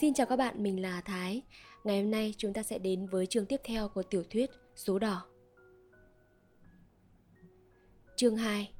Xin 0.00 0.14
chào 0.14 0.26
các 0.26 0.36
bạn, 0.36 0.62
mình 0.62 0.82
là 0.82 1.00
Thái. 1.00 1.42
Ngày 1.84 2.02
hôm 2.02 2.10
nay 2.10 2.34
chúng 2.36 2.52
ta 2.52 2.62
sẽ 2.62 2.78
đến 2.78 3.06
với 3.06 3.26
chương 3.26 3.46
tiếp 3.46 3.60
theo 3.64 3.88
của 3.88 4.02
tiểu 4.02 4.22
thuyết 4.30 4.50
Số 4.76 4.98
Đỏ. 4.98 5.22
Chương 8.16 8.36
2 8.36 8.72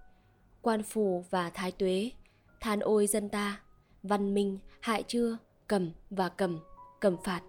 Quan 0.63 0.83
phủ 0.83 1.25
và 1.31 1.51
Thái 1.51 1.73
Tuế 1.73 2.11
Than 2.61 2.81
ôi 2.81 3.07
dân 3.07 3.29
ta 3.29 3.61
Văn 4.03 4.35
minh, 4.35 4.59
hại 4.81 5.05
chưa, 5.07 5.39
cầm 5.69 5.91
và 6.11 6.29
cầm, 6.29 6.59
cầm 7.01 7.17
phạt 7.25 7.43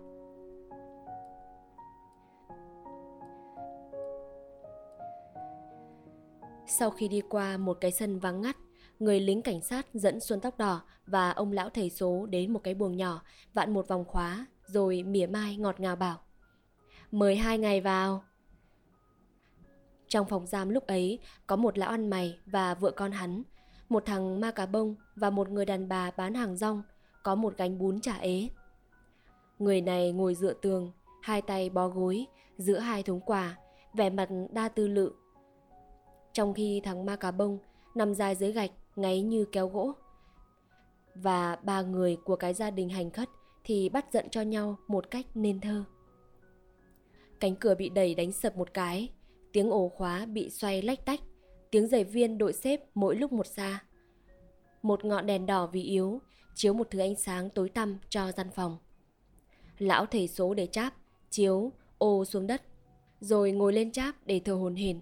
Sau 6.67 6.91
khi 6.91 7.07
đi 7.07 7.21
qua 7.29 7.57
một 7.57 7.77
cái 7.81 7.91
sân 7.91 8.19
vắng 8.19 8.41
ngắt 8.41 8.55
người 9.03 9.19
lính 9.19 9.41
cảnh 9.41 9.61
sát 9.61 9.87
dẫn 9.93 10.19
Xuân 10.19 10.39
Tóc 10.39 10.57
Đỏ 10.57 10.81
và 11.07 11.31
ông 11.31 11.51
lão 11.51 11.69
thầy 11.69 11.89
số 11.89 12.25
đến 12.25 12.53
một 12.53 12.59
cái 12.63 12.73
buồng 12.73 12.97
nhỏ, 12.97 13.21
vặn 13.53 13.73
một 13.73 13.87
vòng 13.87 14.05
khóa, 14.05 14.45
rồi 14.65 15.03
mỉa 15.03 15.27
mai 15.27 15.57
ngọt 15.57 15.79
ngào 15.79 15.95
bảo. 15.95 16.17
Mời 17.11 17.35
hai 17.35 17.57
ngày 17.57 17.81
vào. 17.81 18.23
Trong 20.07 20.27
phòng 20.27 20.47
giam 20.47 20.69
lúc 20.69 20.87
ấy 20.87 21.19
có 21.47 21.55
một 21.55 21.77
lão 21.77 21.89
ăn 21.89 22.09
mày 22.09 22.39
và 22.45 22.73
vợ 22.73 22.91
con 22.91 23.11
hắn, 23.11 23.43
một 23.89 24.05
thằng 24.05 24.39
ma 24.39 24.51
cà 24.51 24.65
bông 24.65 24.95
và 25.15 25.29
một 25.29 25.49
người 25.49 25.65
đàn 25.65 25.87
bà 25.87 26.11
bán 26.11 26.33
hàng 26.33 26.57
rong, 26.57 26.83
có 27.23 27.35
một 27.35 27.57
gánh 27.57 27.79
bún 27.79 28.01
chả 28.01 28.13
ế. 28.13 28.49
Người 29.59 29.81
này 29.81 30.11
ngồi 30.11 30.35
dựa 30.35 30.53
tường, 30.53 30.91
hai 31.21 31.41
tay 31.41 31.69
bó 31.69 31.87
gối, 31.87 32.25
giữa 32.57 32.79
hai 32.79 33.03
thúng 33.03 33.19
quà, 33.19 33.57
vẻ 33.93 34.09
mặt 34.09 34.29
đa 34.51 34.69
tư 34.69 34.87
lự. 34.87 35.13
Trong 36.33 36.53
khi 36.53 36.81
thằng 36.83 37.05
ma 37.05 37.15
cà 37.15 37.31
bông 37.31 37.57
nằm 37.95 38.13
dài 38.13 38.35
dưới 38.35 38.51
gạch, 38.51 38.71
ngáy 38.95 39.21
như 39.21 39.45
kéo 39.51 39.67
gỗ. 39.67 39.93
Và 41.15 41.55
ba 41.55 41.81
người 41.81 42.17
của 42.25 42.35
cái 42.35 42.53
gia 42.53 42.71
đình 42.71 42.89
hành 42.89 43.11
khất 43.11 43.29
thì 43.63 43.89
bắt 43.89 44.05
giận 44.13 44.29
cho 44.29 44.41
nhau 44.41 44.77
một 44.87 45.11
cách 45.11 45.25
nên 45.35 45.59
thơ. 45.59 45.83
Cánh 47.39 47.55
cửa 47.55 47.75
bị 47.75 47.89
đẩy 47.89 48.15
đánh 48.15 48.31
sập 48.31 48.57
một 48.57 48.73
cái, 48.73 49.09
tiếng 49.51 49.69
ổ 49.69 49.89
khóa 49.89 50.25
bị 50.25 50.49
xoay 50.49 50.81
lách 50.81 51.05
tách, 51.05 51.19
tiếng 51.71 51.87
giày 51.87 52.03
viên 52.03 52.37
đội 52.37 52.53
xếp 52.53 52.81
mỗi 52.93 53.15
lúc 53.15 53.31
một 53.31 53.47
xa. 53.47 53.83
Một 54.81 55.05
ngọn 55.05 55.25
đèn 55.25 55.45
đỏ 55.45 55.67
vì 55.67 55.83
yếu, 55.83 56.21
chiếu 56.55 56.73
một 56.73 56.87
thứ 56.91 56.99
ánh 56.99 57.15
sáng 57.15 57.49
tối 57.49 57.69
tăm 57.69 57.97
cho 58.09 58.31
gian 58.31 58.51
phòng. 58.55 58.77
Lão 59.77 60.05
thầy 60.05 60.27
số 60.27 60.53
để 60.53 60.67
cháp, 60.67 60.93
chiếu, 61.29 61.71
ô 61.97 62.25
xuống 62.25 62.47
đất, 62.47 62.61
rồi 63.19 63.51
ngồi 63.51 63.73
lên 63.73 63.91
cháp 63.91 64.15
để 64.25 64.39
thờ 64.39 64.53
hồn 64.53 64.75
hển. 64.75 64.99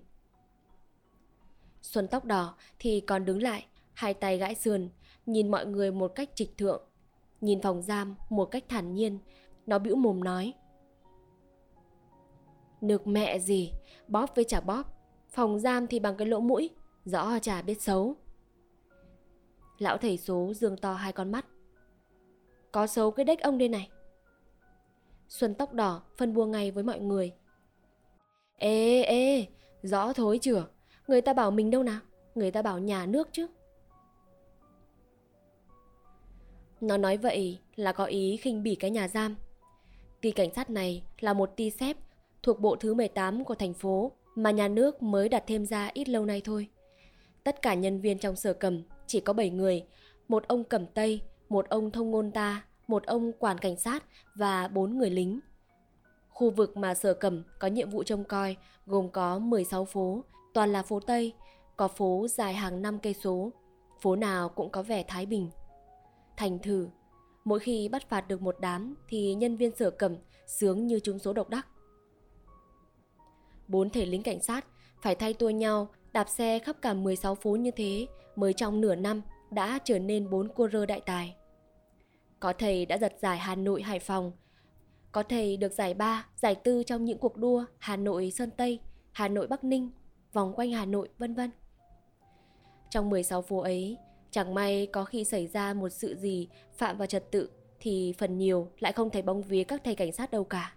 Xuân 1.82 2.08
tóc 2.08 2.26
đỏ 2.26 2.56
thì 2.80 3.00
còn 3.00 3.26
đứng 3.26 3.42
lại, 3.42 3.66
hai 4.02 4.14
tay 4.14 4.38
gãi 4.38 4.56
sườn, 4.56 4.90
nhìn 5.26 5.52
mọi 5.52 5.66
người 5.66 5.92
một 5.92 6.08
cách 6.16 6.30
trịch 6.36 6.58
thượng. 6.58 6.84
Nhìn 7.42 7.62
phòng 7.62 7.82
giam 7.82 8.16
một 8.30 8.46
cách 8.46 8.64
thản 8.70 8.94
nhiên, 8.94 9.20
nó 9.66 9.80
bĩu 9.80 9.96
mồm 9.96 10.24
nói. 10.24 10.54
Nực 12.82 13.08
mẹ 13.08 13.40
gì, 13.40 13.72
bóp 14.08 14.36
với 14.36 14.44
chả 14.44 14.62
bóp, 14.62 14.84
phòng 15.30 15.60
giam 15.60 15.88
thì 15.88 16.00
bằng 16.00 16.18
cái 16.18 16.28
lỗ 16.28 16.40
mũi, 16.40 16.70
rõ 17.06 17.40
chả 17.40 17.62
biết 17.62 17.82
xấu. 17.82 18.16
Lão 19.78 19.98
thầy 19.98 20.18
số 20.18 20.54
dương 20.54 20.78
to 20.78 20.94
hai 20.94 21.12
con 21.12 21.32
mắt. 21.32 21.46
Có 22.72 22.88
xấu 22.88 23.12
cái 23.12 23.26
đếch 23.26 23.42
ông 23.42 23.58
đây 23.58 23.70
này. 23.70 23.90
Xuân 25.28 25.56
tóc 25.56 25.74
đỏ 25.74 26.02
phân 26.18 26.34
bua 26.34 26.46
ngay 26.46 26.72
với 26.72 26.84
mọi 26.84 27.00
người. 27.00 27.34
Ê 28.58 29.02
ê, 29.02 29.46
rõ 29.82 30.14
thối 30.14 30.40
chửa, 30.42 30.68
người 31.08 31.22
ta 31.22 31.34
bảo 31.34 31.52
mình 31.52 31.72
đâu 31.72 31.84
nào, 31.84 32.00
người 32.36 32.52
ta 32.52 32.62
bảo 32.62 32.80
nhà 32.80 33.06
nước 33.06 33.30
chứ. 33.32 33.48
Nó 36.82 36.98
nói 36.98 37.18
vậy 37.18 37.60
là 37.76 37.92
có 37.92 38.06
ý 38.06 38.38
khinh 38.38 38.64
bỉ 38.64 38.76
cái 38.76 38.92
nhà 38.92 39.08
giam. 39.08 39.36
Ty 40.22 40.32
cảnh 40.32 40.54
sát 40.56 40.70
này 40.70 41.04
là 41.20 41.34
một 41.34 41.54
ty 41.56 41.70
xếp 41.70 41.98
thuộc 42.44 42.60
bộ 42.60 42.76
thứ 42.76 42.94
18 42.94 43.44
của 43.44 43.56
thành 43.56 43.74
phố 43.74 44.12
mà 44.36 44.52
nhà 44.52 44.68
nước 44.68 45.04
mới 45.04 45.30
đặt 45.30 45.44
thêm 45.48 45.66
ra 45.66 45.90
ít 45.94 46.10
lâu 46.10 46.26
nay 46.26 46.42
thôi. 46.44 46.68
Tất 47.44 47.62
cả 47.62 47.74
nhân 47.74 48.02
viên 48.02 48.18
trong 48.18 48.36
sở 48.36 48.54
cầm 48.54 48.84
chỉ 49.08 49.20
có 49.20 49.34
7 49.34 49.50
người, 49.50 49.86
một 50.28 50.48
ông 50.48 50.64
cầm 50.64 50.86
tây, 50.86 51.22
một 51.50 51.70
ông 51.70 51.92
thông 51.92 52.12
ngôn 52.12 52.32
ta, 52.32 52.66
một 52.88 53.06
ông 53.06 53.32
quản 53.40 53.58
cảnh 53.58 53.76
sát 53.76 54.04
và 54.36 54.68
bốn 54.68 54.98
người 54.98 55.10
lính. 55.10 55.40
Khu 56.30 56.50
vực 56.50 56.78
mà 56.78 56.94
sở 56.94 57.14
cầm 57.14 57.44
có 57.60 57.68
nhiệm 57.68 57.90
vụ 57.90 58.04
trông 58.04 58.24
coi 58.24 58.56
gồm 58.86 59.10
có 59.10 59.40
16 59.40 59.86
phố, 59.86 60.24
toàn 60.54 60.72
là 60.72 60.82
phố 60.82 61.00
Tây, 61.00 61.34
có 61.78 61.88
phố 61.88 62.28
dài 62.30 62.54
hàng 62.54 62.82
năm 62.82 63.00
cây 63.00 63.14
số, 63.14 63.52
phố 64.02 64.16
nào 64.16 64.50
cũng 64.50 64.70
có 64.70 64.84
vẻ 64.84 65.04
thái 65.04 65.26
bình. 65.26 65.50
Thành 66.42 66.60
thử, 66.60 66.90
mỗi 67.44 67.60
khi 67.60 67.90
bắt 67.90 68.10
phạt 68.10 68.28
được 68.28 68.42
một 68.42 68.56
đám 68.60 68.96
thì 69.08 69.34
nhân 69.34 69.58
viên 69.58 69.76
sở 69.76 69.92
cầm 69.92 70.16
sướng 70.48 70.88
như 70.88 71.00
trúng 71.00 71.20
số 71.20 71.34
độc 71.34 71.50
đắc. 71.50 71.68
Bốn 73.68 73.90
thể 73.90 74.06
lính 74.06 74.24
cảnh 74.24 74.42
sát 74.42 74.66
phải 75.02 75.16
thay 75.16 75.34
tua 75.34 75.50
nhau 75.50 75.88
đạp 76.14 76.30
xe 76.30 76.60
khắp 76.60 76.76
cả 76.82 76.94
16 76.94 77.36
phố 77.36 77.52
như 77.52 77.72
thế 77.72 78.08
mới 78.36 78.54
trong 78.54 78.82
nửa 78.82 78.96
năm 78.96 79.22
đã 79.52 79.80
trở 79.84 80.00
nên 80.00 80.30
bốn 80.30 80.50
cô 80.56 80.70
rơ 80.70 80.86
đại 80.86 81.02
tài. 81.06 81.36
Có 82.40 82.54
thầy 82.54 82.86
đã 82.86 82.98
giật 82.98 83.14
giải 83.22 83.38
Hà 83.38 83.56
Nội 83.56 83.82
Hải 83.82 84.00
Phòng, 84.00 84.32
có 85.12 85.24
thầy 85.24 85.58
được 85.58 85.74
giải 85.74 85.94
ba, 85.94 86.28
giải 86.36 86.56
tư 86.56 86.84
trong 86.84 87.06
những 87.06 87.18
cuộc 87.18 87.38
đua 87.38 87.66
Hà 87.78 87.98
Nội 87.98 88.32
Sơn 88.32 88.50
Tây, 88.58 88.80
Hà 89.12 89.28
Nội 89.28 89.48
Bắc 89.48 89.64
Ninh, 89.64 89.92
vòng 90.34 90.54
quanh 90.54 90.72
Hà 90.72 90.86
Nội 90.86 91.10
vân 91.18 91.34
vân. 91.34 91.52
Trong 92.90 93.10
16 93.10 93.42
phố 93.42 93.60
ấy, 93.60 93.98
Chẳng 94.32 94.54
may 94.54 94.86
có 94.86 95.04
khi 95.04 95.24
xảy 95.24 95.48
ra 95.48 95.74
một 95.74 95.90
sự 95.90 96.16
gì 96.16 96.48
phạm 96.78 96.98
vào 96.98 97.08
trật 97.08 97.32
tự 97.32 97.50
thì 97.80 98.14
phần 98.18 98.38
nhiều 98.38 98.68
lại 98.80 98.92
không 98.92 99.10
thấy 99.10 99.22
bóng 99.22 99.42
vía 99.42 99.64
các 99.64 99.82
thầy 99.84 99.96
cảnh 99.96 100.12
sát 100.12 100.32
đâu 100.32 100.44
cả. 100.44 100.76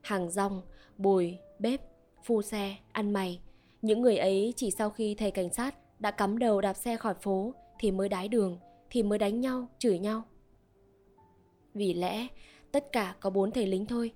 Hàng 0.00 0.30
rong, 0.30 0.62
bồi, 0.96 1.38
bếp, 1.58 1.80
phu 2.24 2.42
xe, 2.42 2.76
ăn 2.92 3.12
mày, 3.12 3.40
những 3.82 4.02
người 4.02 4.16
ấy 4.16 4.52
chỉ 4.56 4.70
sau 4.70 4.90
khi 4.90 5.14
thầy 5.14 5.30
cảnh 5.30 5.52
sát 5.52 5.74
đã 6.00 6.10
cắm 6.10 6.38
đầu 6.38 6.60
đạp 6.60 6.74
xe 6.74 6.96
khỏi 6.96 7.14
phố 7.14 7.54
thì 7.78 7.90
mới 7.90 8.08
đái 8.08 8.28
đường, 8.28 8.58
thì 8.90 9.02
mới 9.02 9.18
đánh 9.18 9.40
nhau, 9.40 9.68
chửi 9.78 9.98
nhau. 9.98 10.22
Vì 11.74 11.94
lẽ 11.94 12.26
tất 12.72 12.92
cả 12.92 13.14
có 13.20 13.30
bốn 13.30 13.50
thầy 13.50 13.66
lính 13.66 13.86
thôi, 13.86 14.12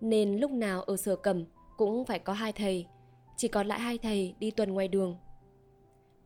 nên 0.00 0.36
lúc 0.36 0.50
nào 0.50 0.82
ở 0.82 0.96
sở 0.96 1.16
cầm 1.16 1.44
cũng 1.76 2.04
phải 2.04 2.18
có 2.18 2.32
hai 2.32 2.52
thầy, 2.52 2.86
chỉ 3.36 3.48
còn 3.48 3.66
lại 3.66 3.80
hai 3.80 3.98
thầy 3.98 4.34
đi 4.38 4.50
tuần 4.50 4.72
ngoài 4.72 4.88
đường 4.88 5.16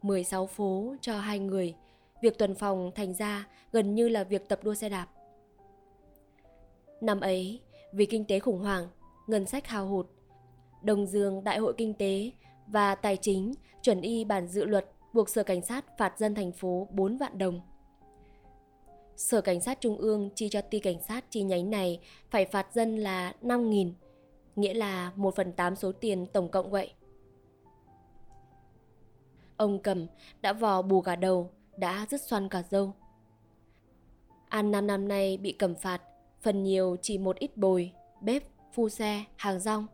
16 0.08 0.46
phố 0.46 0.94
cho 1.00 1.18
hai 1.18 1.38
người, 1.38 1.74
việc 2.22 2.38
tuần 2.38 2.54
phòng 2.54 2.90
thành 2.94 3.14
ra 3.14 3.48
gần 3.72 3.94
như 3.94 4.08
là 4.08 4.24
việc 4.24 4.48
tập 4.48 4.60
đua 4.62 4.74
xe 4.74 4.88
đạp. 4.88 5.06
Năm 7.00 7.20
ấy, 7.20 7.60
vì 7.92 8.06
kinh 8.06 8.24
tế 8.24 8.38
khủng 8.38 8.58
hoảng, 8.58 8.88
ngân 9.26 9.46
sách 9.46 9.66
hao 9.66 9.86
hụt, 9.86 10.06
Đồng 10.82 11.06
Dương 11.06 11.44
Đại 11.44 11.58
hội 11.58 11.74
Kinh 11.76 11.94
tế 11.94 12.30
và 12.66 12.94
Tài 12.94 13.16
chính 13.16 13.54
chuẩn 13.82 14.00
y 14.00 14.24
bản 14.24 14.48
dự 14.48 14.64
luật 14.64 14.90
buộc 15.12 15.28
Sở 15.28 15.42
Cảnh 15.42 15.62
sát 15.62 15.98
phạt 15.98 16.18
dân 16.18 16.34
thành 16.34 16.52
phố 16.52 16.88
4 16.90 17.16
vạn 17.16 17.38
đồng. 17.38 17.60
Sở 19.16 19.40
Cảnh 19.40 19.60
sát 19.60 19.80
Trung 19.80 19.98
ương 19.98 20.30
chi 20.34 20.48
cho 20.48 20.60
ty 20.60 20.78
cảnh 20.78 21.02
sát 21.08 21.24
chi 21.30 21.42
nhánh 21.42 21.70
này 21.70 22.00
phải 22.30 22.46
phạt 22.46 22.66
dân 22.72 22.96
là 22.96 23.32
5.000, 23.42 23.92
nghĩa 24.56 24.74
là 24.74 25.12
1 25.16 25.36
phần 25.36 25.52
8 25.52 25.76
số 25.76 25.92
tiền 25.92 26.26
tổng 26.26 26.48
cộng 26.48 26.70
vậy. 26.70 26.92
Ông 29.58 29.78
cầm 29.78 30.06
đã 30.40 30.52
vò 30.52 30.82
bù 30.82 31.00
cả 31.02 31.16
đầu, 31.16 31.50
đã 31.76 32.06
rứt 32.10 32.20
xoăn 32.20 32.48
cả 32.48 32.62
dâu. 32.70 32.92
An 34.48 34.70
năm 34.70 34.86
năm 34.86 35.08
nay 35.08 35.36
bị 35.36 35.52
cầm 35.52 35.74
phạt, 35.74 36.02
phần 36.40 36.62
nhiều 36.62 36.96
chỉ 37.02 37.18
một 37.18 37.36
ít 37.36 37.56
bồi, 37.56 37.92
bếp, 38.20 38.42
phu 38.72 38.88
xe, 38.88 39.24
hàng 39.36 39.60
rong, 39.60 39.86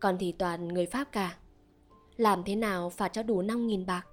còn 0.00 0.18
thì 0.18 0.32
toàn 0.32 0.68
người 0.68 0.86
Pháp 0.86 1.12
cả. 1.12 1.38
Làm 2.16 2.42
thế 2.44 2.56
nào 2.56 2.90
phạt 2.90 3.08
cho 3.08 3.22
đủ 3.22 3.42
5.000 3.42 3.86
bạc? 3.86 4.06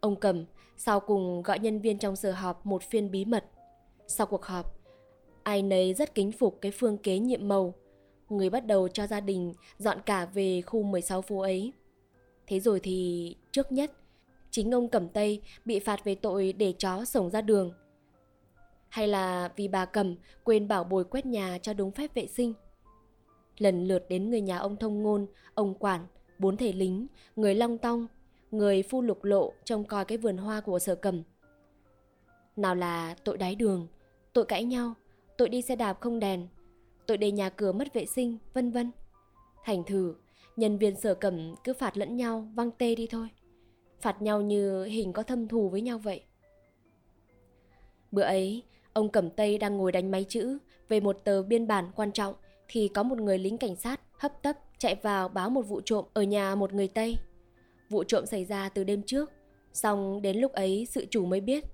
Ông 0.00 0.16
cầm 0.16 0.44
sau 0.76 1.00
cùng 1.00 1.42
gọi 1.42 1.58
nhân 1.58 1.80
viên 1.80 1.98
trong 1.98 2.16
sở 2.16 2.32
họp 2.32 2.66
một 2.66 2.82
phiên 2.82 3.10
bí 3.10 3.24
mật. 3.24 3.44
Sau 4.06 4.26
cuộc 4.26 4.44
họp, 4.44 4.78
ai 5.42 5.62
nấy 5.62 5.94
rất 5.94 6.14
kính 6.14 6.32
phục 6.32 6.58
cái 6.60 6.72
phương 6.72 6.98
kế 6.98 7.18
nhiệm 7.18 7.48
màu. 7.48 7.74
Người 8.28 8.50
bắt 8.50 8.66
đầu 8.66 8.88
cho 8.88 9.06
gia 9.06 9.20
đình 9.20 9.54
dọn 9.78 9.98
cả 10.06 10.24
về 10.24 10.62
khu 10.62 10.82
16 10.82 11.22
phố 11.22 11.40
ấy. 11.40 11.72
Thế 12.46 12.60
rồi 12.60 12.80
thì 12.80 13.36
trước 13.52 13.72
nhất, 13.72 13.92
chính 14.50 14.70
ông 14.70 14.88
Cẩm 14.88 15.08
Tây 15.08 15.42
bị 15.64 15.78
phạt 15.78 16.04
về 16.04 16.14
tội 16.14 16.52
để 16.52 16.72
chó 16.78 17.04
sổng 17.04 17.30
ra 17.30 17.40
đường. 17.40 17.72
Hay 18.88 19.08
là 19.08 19.52
vì 19.56 19.68
bà 19.68 19.84
Cẩm 19.84 20.14
quên 20.44 20.68
bảo 20.68 20.84
bồi 20.84 21.04
quét 21.04 21.26
nhà 21.26 21.58
cho 21.62 21.74
đúng 21.74 21.90
phép 21.90 22.14
vệ 22.14 22.26
sinh. 22.26 22.54
Lần 23.58 23.88
lượt 23.88 24.04
đến 24.08 24.30
người 24.30 24.40
nhà 24.40 24.58
ông 24.58 24.76
Thông 24.76 25.02
Ngôn, 25.02 25.26
ông 25.54 25.74
Quản, 25.74 26.06
bốn 26.38 26.56
thể 26.56 26.72
lính, 26.72 27.06
người 27.36 27.54
Long 27.54 27.78
Tong, 27.78 28.06
người 28.50 28.82
phu 28.82 29.02
lục 29.02 29.24
lộ 29.24 29.52
trông 29.64 29.84
coi 29.84 30.04
cái 30.04 30.18
vườn 30.18 30.36
hoa 30.36 30.60
của 30.60 30.78
sở 30.78 30.94
cầm 30.94 31.22
Nào 32.56 32.74
là 32.74 33.14
tội 33.24 33.38
đái 33.38 33.54
đường, 33.54 33.86
tội 34.32 34.44
cãi 34.44 34.64
nhau, 34.64 34.94
tội 35.38 35.48
đi 35.48 35.62
xe 35.62 35.76
đạp 35.76 36.00
không 36.00 36.20
đèn, 36.20 36.48
tội 37.06 37.16
để 37.16 37.30
nhà 37.30 37.48
cửa 37.50 37.72
mất 37.72 37.94
vệ 37.94 38.06
sinh, 38.06 38.38
vân 38.54 38.70
vân. 38.70 38.90
Thành 39.64 39.84
thử, 39.84 40.14
nhân 40.56 40.78
viên 40.78 40.96
sở 40.96 41.14
cẩm 41.14 41.54
cứ 41.64 41.72
phạt 41.72 41.96
lẫn 41.96 42.16
nhau 42.16 42.48
văng 42.54 42.70
tê 42.70 42.94
đi 42.94 43.06
thôi. 43.10 43.28
Phạt 44.00 44.22
nhau 44.22 44.40
như 44.40 44.84
hình 44.84 45.12
có 45.12 45.22
thâm 45.22 45.48
thù 45.48 45.68
với 45.68 45.80
nhau 45.80 45.98
vậy. 45.98 46.24
Bữa 48.10 48.22
ấy, 48.22 48.62
Ông 48.92 49.08
Cẩm 49.08 49.30
Tây 49.30 49.58
đang 49.58 49.76
ngồi 49.76 49.92
đánh 49.92 50.10
máy 50.10 50.24
chữ 50.28 50.58
về 50.88 51.00
một 51.00 51.24
tờ 51.24 51.42
biên 51.42 51.66
bản 51.66 51.90
quan 51.96 52.12
trọng 52.12 52.34
thì 52.68 52.88
có 52.88 53.02
một 53.02 53.18
người 53.18 53.38
lính 53.38 53.58
cảnh 53.58 53.76
sát 53.76 54.00
hấp 54.18 54.42
tấp 54.42 54.56
chạy 54.78 54.94
vào 55.02 55.28
báo 55.28 55.50
một 55.50 55.62
vụ 55.62 55.80
trộm 55.84 56.04
ở 56.14 56.22
nhà 56.22 56.54
một 56.54 56.72
người 56.72 56.88
Tây. 56.88 57.16
Vụ 57.90 58.04
trộm 58.04 58.26
xảy 58.26 58.44
ra 58.44 58.68
từ 58.68 58.84
đêm 58.84 59.02
trước, 59.02 59.30
xong 59.72 60.22
đến 60.22 60.36
lúc 60.36 60.52
ấy 60.52 60.86
sự 60.90 61.06
chủ 61.10 61.26
mới 61.26 61.40
biết. 61.40 61.64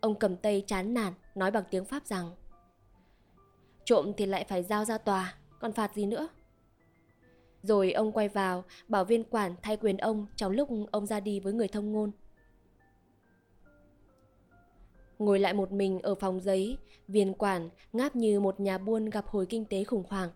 Ông 0.00 0.14
Cẩm 0.14 0.36
Tây 0.36 0.64
chán 0.66 0.94
nản 0.94 1.12
nói 1.34 1.50
bằng 1.50 1.64
tiếng 1.70 1.84
Pháp 1.84 2.06
rằng 2.06 2.30
Trộm 3.84 4.12
thì 4.16 4.26
lại 4.26 4.44
phải 4.48 4.62
giao 4.62 4.84
ra 4.84 4.98
tòa, 4.98 5.34
còn 5.60 5.72
phạt 5.72 5.94
gì 5.94 6.06
nữa? 6.06 6.28
Rồi 7.62 7.92
ông 7.92 8.12
quay 8.12 8.28
vào, 8.28 8.64
bảo 8.88 9.04
viên 9.04 9.24
quản 9.24 9.54
thay 9.62 9.76
quyền 9.76 9.96
ông 9.96 10.26
trong 10.36 10.52
lúc 10.52 10.68
ông 10.90 11.06
ra 11.06 11.20
đi 11.20 11.40
với 11.40 11.52
người 11.52 11.68
thông 11.68 11.92
ngôn. 11.92 12.10
Ngồi 15.18 15.38
lại 15.38 15.54
một 15.54 15.72
mình 15.72 16.00
ở 16.02 16.14
phòng 16.14 16.40
giấy, 16.40 16.78
viên 17.08 17.34
quản 17.34 17.68
ngáp 17.92 18.16
như 18.16 18.40
một 18.40 18.60
nhà 18.60 18.78
buôn 18.78 19.10
gặp 19.10 19.26
hồi 19.26 19.46
kinh 19.46 19.64
tế 19.64 19.84
khủng 19.84 20.04
hoảng. 20.08 20.30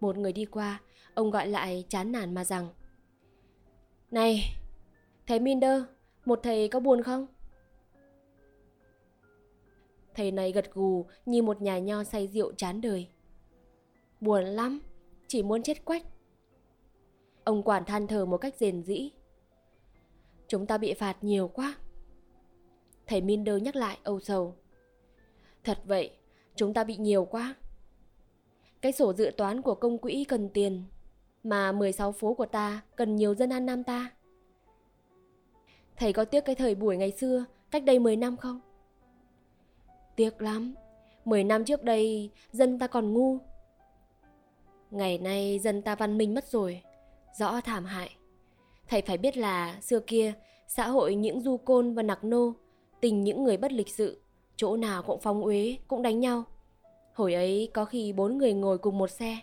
Một 0.00 0.16
người 0.16 0.32
đi 0.32 0.44
qua, 0.44 0.80
ông 1.14 1.30
gọi 1.30 1.48
lại 1.48 1.84
chán 1.88 2.12
nản 2.12 2.34
mà 2.34 2.44
rằng 2.44 2.68
Này, 4.10 4.40
thầy 5.26 5.40
Minder, 5.40 5.82
một 6.24 6.40
thầy 6.42 6.68
có 6.68 6.80
buồn 6.80 7.02
không? 7.02 7.26
Thầy 10.14 10.30
này 10.30 10.52
gật 10.52 10.74
gù 10.74 11.06
như 11.26 11.42
một 11.42 11.62
nhà 11.62 11.78
nho 11.78 12.04
say 12.04 12.26
rượu 12.26 12.52
chán 12.52 12.80
đời. 12.80 13.08
Buồn 14.20 14.44
lắm, 14.44 14.80
chỉ 15.26 15.42
muốn 15.42 15.62
chết 15.62 15.84
quách. 15.84 16.02
Ông 17.44 17.62
quản 17.62 17.84
than 17.84 18.06
thở 18.06 18.24
một 18.24 18.38
cách 18.38 18.54
rền 18.56 18.82
rĩ. 18.82 19.10
Chúng 20.48 20.66
ta 20.66 20.78
bị 20.78 20.94
phạt 20.94 21.24
nhiều 21.24 21.48
quá. 21.48 21.74
Thầy 23.06 23.20
Minder 23.20 23.62
nhắc 23.62 23.76
lại 23.76 23.98
âu 24.02 24.20
sầu. 24.20 24.54
Thật 25.64 25.78
vậy, 25.84 26.10
chúng 26.56 26.74
ta 26.74 26.84
bị 26.84 26.96
nhiều 26.96 27.24
quá. 27.24 27.54
Cái 28.80 28.92
sổ 28.92 29.12
dự 29.12 29.30
toán 29.36 29.62
của 29.62 29.74
công 29.74 29.98
quỹ 29.98 30.24
cần 30.28 30.48
tiền, 30.48 30.84
mà 31.42 31.72
16 31.72 32.12
phố 32.12 32.34
của 32.34 32.46
ta 32.46 32.82
cần 32.96 33.16
nhiều 33.16 33.34
dân 33.34 33.50
ăn 33.50 33.66
nam 33.66 33.84
ta. 33.84 34.10
Thầy 35.96 36.12
có 36.12 36.24
tiếc 36.24 36.44
cái 36.44 36.54
thời 36.54 36.74
buổi 36.74 36.96
ngày 36.96 37.12
xưa, 37.12 37.44
cách 37.70 37.84
đây 37.84 37.98
10 37.98 38.16
năm 38.16 38.36
không? 38.36 38.60
Tiếc 40.16 40.42
lắm, 40.42 40.74
10 41.24 41.44
năm 41.44 41.64
trước 41.64 41.82
đây 41.82 42.30
dân 42.52 42.78
ta 42.78 42.86
còn 42.86 43.12
ngu. 43.12 43.38
Ngày 44.90 45.18
nay 45.18 45.58
dân 45.58 45.82
ta 45.82 45.94
văn 45.94 46.18
minh 46.18 46.34
mất 46.34 46.48
rồi, 46.48 46.82
rõ 47.38 47.60
thảm 47.60 47.84
hại. 47.84 48.16
Thầy 48.88 49.02
phải 49.02 49.18
biết 49.18 49.36
là 49.36 49.80
xưa 49.80 50.00
kia 50.00 50.32
xã 50.68 50.88
hội 50.88 51.14
những 51.14 51.40
du 51.40 51.56
côn 51.56 51.94
và 51.94 52.02
nặc 52.02 52.24
nô 52.24 52.52
tình 53.00 53.24
những 53.24 53.44
người 53.44 53.56
bất 53.56 53.72
lịch 53.72 53.88
sự, 53.88 54.22
chỗ 54.56 54.76
nào 54.76 55.02
cũng 55.02 55.20
phóng 55.20 55.44
uế, 55.44 55.76
cũng 55.88 56.02
đánh 56.02 56.20
nhau. 56.20 56.44
Hồi 57.14 57.34
ấy 57.34 57.70
có 57.74 57.84
khi 57.84 58.12
bốn 58.12 58.38
người 58.38 58.52
ngồi 58.52 58.78
cùng 58.78 58.98
một 58.98 59.10
xe, 59.10 59.38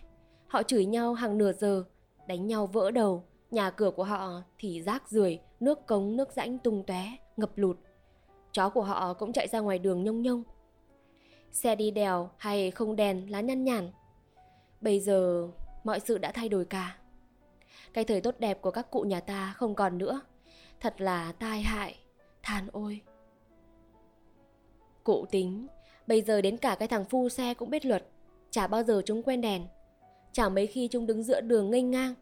họ 0.48 0.64
chửi 0.64 0.86
nhau 0.86 1.14
hàng 1.14 1.38
nửa 1.38 1.54
giờ, 1.54 1.84
đánh 2.28 2.48
nhau 2.48 2.68
vỡ 2.68 2.92
đầu, 2.92 3.24
nhà 3.52 3.70
cửa 3.70 3.92
của 3.92 4.04
họ 4.04 4.42
thì 4.58 4.82
rác 4.82 5.10
rưởi, 5.10 5.40
nước 5.60 5.88
cống, 5.88 6.16
nước 6.16 6.32
rãnh 6.32 6.58
tung 6.58 6.84
tóe, 6.84 7.04
ngập 7.38 7.58
lụt. 7.58 7.78
Chó 8.54 8.70
của 8.70 8.82
họ 8.82 9.14
cũng 9.14 9.34
chạy 9.34 9.48
ra 9.48 9.60
ngoài 9.60 9.80
đường 9.80 10.04
nhông 10.04 10.22
nhông. 10.22 10.44
Xe 11.52 11.76
đi 11.76 11.92
đèo 11.92 12.30
hay 12.38 12.72
không 12.72 12.96
đèn 12.96 13.32
lá 13.32 13.42
nhăn 13.42 13.64
nhản. 13.64 13.92
Bây 14.82 15.00
giờ 15.00 15.48
mọi 15.84 16.00
sự 16.00 16.18
đã 16.18 16.32
thay 16.32 16.50
đổi 16.50 16.66
cả. 16.66 16.98
Cái 17.94 18.04
thời 18.04 18.22
tốt 18.22 18.36
đẹp 18.40 18.62
của 18.62 18.72
các 18.72 18.92
cụ 18.92 19.02
nhà 19.02 19.20
ta 19.20 19.54
không 19.58 19.76
còn 19.76 19.98
nữa. 19.98 20.22
Thật 20.80 21.02
là 21.02 21.32
tai 21.32 21.62
hại, 21.62 21.96
than 22.44 22.68
ôi. 22.72 23.02
Cụ 25.04 25.26
tính, 25.32 25.68
bây 26.08 26.22
giờ 26.22 26.42
đến 26.42 26.58
cả 26.58 26.76
cái 26.76 26.88
thằng 26.88 27.06
phu 27.06 27.30
xe 27.30 27.54
cũng 27.54 27.70
biết 27.70 27.86
luật, 27.86 28.08
chả 28.50 28.68
bao 28.68 28.84
giờ 28.84 29.02
chúng 29.06 29.24
quen 29.24 29.42
đèn. 29.42 29.66
Chả 30.32 30.50
mấy 30.50 30.68
khi 30.68 30.88
chúng 30.88 31.06
đứng 31.06 31.24
giữa 31.24 31.42
đường 31.42 31.72
nghênh 31.72 31.92
ngang. 31.92 32.14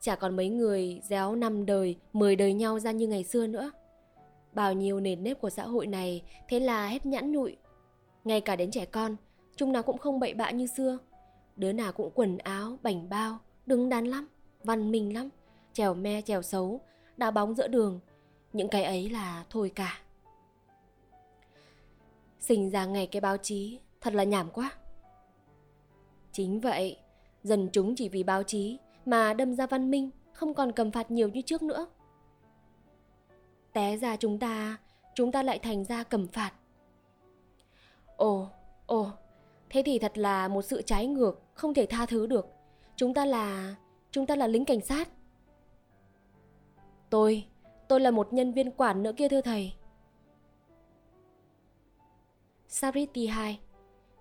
Chả 0.00 0.16
còn 0.16 0.36
mấy 0.36 0.48
người 0.48 1.00
déo 1.04 1.34
năm 1.34 1.66
đời, 1.66 1.96
mười 2.12 2.36
đời 2.36 2.52
nhau 2.52 2.78
ra 2.78 2.90
như 2.90 3.06
ngày 3.06 3.24
xưa 3.24 3.46
nữa. 3.46 3.70
Bao 4.52 4.72
nhiêu 4.72 5.00
nền 5.00 5.22
nếp 5.22 5.40
của 5.40 5.50
xã 5.50 5.62
hội 5.62 5.86
này 5.86 6.22
thế 6.48 6.60
là 6.60 6.86
hết 6.86 7.06
nhãn 7.06 7.32
nhụi. 7.32 7.56
Ngay 8.24 8.40
cả 8.40 8.56
đến 8.56 8.70
trẻ 8.70 8.84
con, 8.84 9.16
chúng 9.56 9.72
nào 9.72 9.82
cũng 9.82 9.98
không 9.98 10.20
bậy 10.20 10.34
bạ 10.34 10.50
như 10.50 10.66
xưa. 10.66 10.98
Đứa 11.56 11.72
nào 11.72 11.92
cũng 11.92 12.10
quần 12.14 12.38
áo, 12.38 12.78
bảnh 12.82 13.08
bao, 13.08 13.38
đứng 13.66 13.88
đắn 13.88 14.06
lắm, 14.06 14.28
văn 14.64 14.90
minh 14.90 15.14
lắm, 15.14 15.28
trèo 15.72 15.94
me 15.94 16.22
trèo 16.22 16.42
xấu, 16.42 16.80
đá 17.16 17.30
bóng 17.30 17.54
giữa 17.54 17.68
đường. 17.68 18.00
Những 18.52 18.68
cái 18.68 18.84
ấy 18.84 19.10
là 19.10 19.44
thôi 19.50 19.72
cả. 19.74 20.00
Sinh 22.40 22.70
ra 22.70 22.84
ngày 22.84 23.06
cái 23.06 23.20
báo 23.20 23.36
chí 23.36 23.78
Thật 24.00 24.14
là 24.14 24.24
nhảm 24.24 24.50
quá 24.50 24.72
Chính 26.32 26.60
vậy 26.60 26.96
Dân 27.42 27.68
chúng 27.72 27.94
chỉ 27.94 28.08
vì 28.08 28.22
báo 28.22 28.42
chí 28.42 28.78
Mà 29.06 29.34
đâm 29.34 29.54
ra 29.54 29.66
văn 29.66 29.90
minh 29.90 30.10
Không 30.32 30.54
còn 30.54 30.72
cầm 30.72 30.90
phạt 30.90 31.10
nhiều 31.10 31.28
như 31.28 31.42
trước 31.42 31.62
nữa 31.62 31.86
Té 33.72 33.96
ra 33.96 34.16
chúng 34.16 34.38
ta 34.38 34.76
Chúng 35.14 35.32
ta 35.32 35.42
lại 35.42 35.58
thành 35.58 35.84
ra 35.84 36.02
cầm 36.02 36.28
phạt 36.28 36.52
Ồ 38.16 38.48
Ồ 38.86 39.10
Thế 39.70 39.82
thì 39.86 39.98
thật 39.98 40.18
là 40.18 40.48
một 40.48 40.62
sự 40.62 40.82
trái 40.82 41.06
ngược 41.06 41.42
Không 41.54 41.74
thể 41.74 41.86
tha 41.86 42.06
thứ 42.06 42.26
được 42.26 42.46
Chúng 42.96 43.14
ta 43.14 43.24
là 43.24 43.74
Chúng 44.10 44.26
ta 44.26 44.36
là 44.36 44.46
lính 44.46 44.64
cảnh 44.64 44.80
sát 44.80 45.08
Tôi 47.10 47.46
Tôi 47.88 48.00
là 48.00 48.10
một 48.10 48.32
nhân 48.32 48.52
viên 48.52 48.70
quản 48.70 49.02
nữa 49.02 49.12
kia 49.16 49.28
thưa 49.28 49.40
thầy 49.40 49.72
Sariti 52.68 53.26
2 53.26 53.60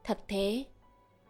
Thật 0.03 0.19
thế, 0.27 0.65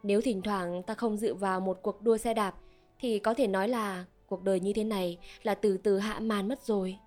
nếu 0.04 0.22
thỉnh 0.22 0.42
thoảng 0.42 0.84
ta 0.84 0.94
không 0.94 1.18
dự 1.18 1.34
vào 1.34 1.60
một 1.60 1.80
cuộc 1.82 2.02
đua 2.02 2.18
xe 2.18 2.34
đạp 2.34 2.56
thì 3.00 3.20
có 3.20 3.34
thể 3.34 3.48
nói 3.48 3.68
là 3.68 4.06
cuộc 4.28 4.44
đời 4.44 4.60
như 4.60 4.74
thế 4.74 4.84
này 4.84 5.18
là 5.44 5.56
từ 5.56 5.78
từ 5.78 6.00
hạ 6.00 6.20
màn 6.20 6.48
mất 6.48 6.62
rồi. 6.62 6.98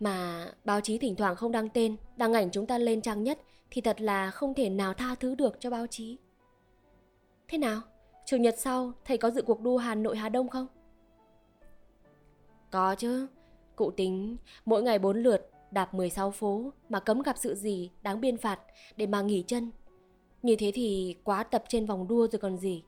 Mà 0.00 0.46
báo 0.64 0.80
chí 0.80 0.98
thỉnh 0.98 1.16
thoảng 1.16 1.36
không 1.36 1.52
đăng 1.52 1.68
tên, 1.68 1.96
đăng 2.16 2.32
ảnh 2.32 2.50
chúng 2.50 2.66
ta 2.66 2.78
lên 2.78 3.00
trang 3.00 3.22
nhất 3.22 3.38
thì 3.70 3.80
thật 3.80 4.00
là 4.00 4.30
không 4.30 4.54
thể 4.54 4.70
nào 4.70 4.94
tha 4.94 5.14
thứ 5.14 5.34
được 5.34 5.56
cho 5.60 5.70
báo 5.70 5.86
chí. 5.86 6.18
Thế 7.48 7.58
nào? 7.58 7.80
Chủ 8.24 8.36
nhật 8.36 8.54
sau 8.58 8.92
thầy 9.04 9.18
có 9.18 9.30
dự 9.30 9.42
cuộc 9.42 9.60
đua 9.60 9.76
Hà 9.76 9.94
Nội 9.94 10.16
Hà 10.16 10.28
Đông 10.28 10.48
không? 10.48 10.66
Có 12.70 12.94
chứ, 12.94 13.26
cụ 13.76 13.90
tính 13.90 14.36
mỗi 14.64 14.82
ngày 14.82 14.98
4 14.98 15.22
lượt 15.22 15.50
đạp 15.70 15.94
16 15.94 16.30
phố 16.30 16.72
mà 16.88 17.00
cấm 17.00 17.22
gặp 17.22 17.38
sự 17.38 17.54
gì 17.54 17.90
đáng 18.02 18.20
biên 18.20 18.36
phạt 18.36 18.60
để 18.96 19.06
mà 19.06 19.22
nghỉ 19.22 19.42
chân. 19.42 19.70
Như 20.42 20.56
thế 20.58 20.72
thì 20.74 21.16
quá 21.24 21.42
tập 21.42 21.64
trên 21.68 21.86
vòng 21.86 22.08
đua 22.08 22.28
rồi 22.32 22.38
còn 22.38 22.56
gì. 22.56 22.84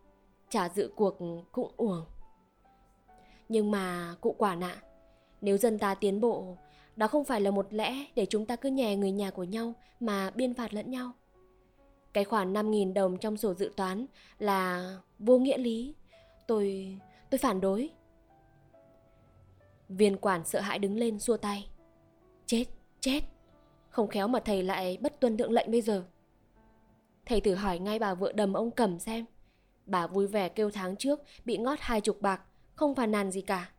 Chả 0.51 0.69
dự 0.69 0.93
cuộc 0.97 1.19
cũng 1.53 1.71
uổng. 1.77 2.05
Nhưng 3.49 3.71
mà 3.71 4.15
cụ 4.21 4.35
quả 4.39 4.55
nạ, 4.55 4.83
nếu 5.41 5.57
dân 5.57 5.79
ta 5.79 5.95
tiến 5.95 6.21
bộ, 6.21 6.57
đó 6.97 7.07
không 7.07 7.25
phải 7.25 7.41
là 7.41 7.51
một 7.51 7.67
lẽ 7.71 8.05
để 8.15 8.27
chúng 8.27 8.47
ta 8.47 8.57
cứ 8.57 8.69
nhè 8.69 8.97
người 8.97 9.11
nhà 9.11 9.31
của 9.31 9.45
nhau 9.45 9.73
mà 10.01 10.31
biên 10.31 10.55
phạt 10.55 10.75
lẫn 10.75 10.91
nhau. 10.91 11.13
Cái 12.17 12.25
khoản 12.25 12.53
5.000 12.53 12.93
đồng 12.93 13.19
trong 13.19 13.37
sổ 13.37 13.55
dự 13.55 13.73
toán 13.77 14.07
là 14.39 14.91
vô 15.19 15.39
nghĩa 15.39 15.59
lý. 15.59 15.95
Tôi... 16.47 16.97
tôi 17.31 17.39
phản 17.39 17.61
đối. 17.61 17.91
Viên 19.89 20.17
quản 20.17 20.45
sợ 20.45 20.61
hãi 20.61 20.79
đứng 20.79 20.97
lên 20.97 21.19
xua 21.19 21.37
tay. 21.37 21.69
Chết, 22.47 22.65
chết. 23.01 23.21
Không 23.89 24.09
khéo 24.09 24.29
mà 24.29 24.41
thầy 24.41 24.63
lại 24.63 24.99
bất 25.01 25.21
tuân 25.21 25.37
thượng 25.37 25.53
lệnh 25.53 25.71
bây 25.71 25.81
giờ. 25.81 26.05
Thầy 27.27 27.41
thử 27.41 27.55
hỏi 27.55 27.79
ngay 27.79 27.99
bà 27.99 28.15
vợ 28.15 28.33
đầm 28.33 28.53
ông 28.53 28.71
cầm 28.71 28.99
xem. 28.99 29.25
Bà 29.87 30.07
vui 30.07 30.27
vẻ 30.27 30.49
kêu 30.49 30.71
tháng 30.71 30.97
trước 30.97 31.21
bị 31.45 31.57
ngót 31.57 31.79
hai 31.81 32.01
chục 32.01 32.21
bạc, 32.21 32.43
không 32.75 32.95
phàn 32.95 33.11
nàn 33.11 33.31
gì 33.31 33.41
cả. 33.41 33.71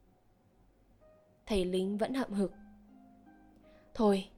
Thầy 1.46 1.66
lính 1.66 1.98
vẫn 1.98 2.14
hậm 2.14 2.34
hực. 2.34 2.52
Thôi, 3.94 4.30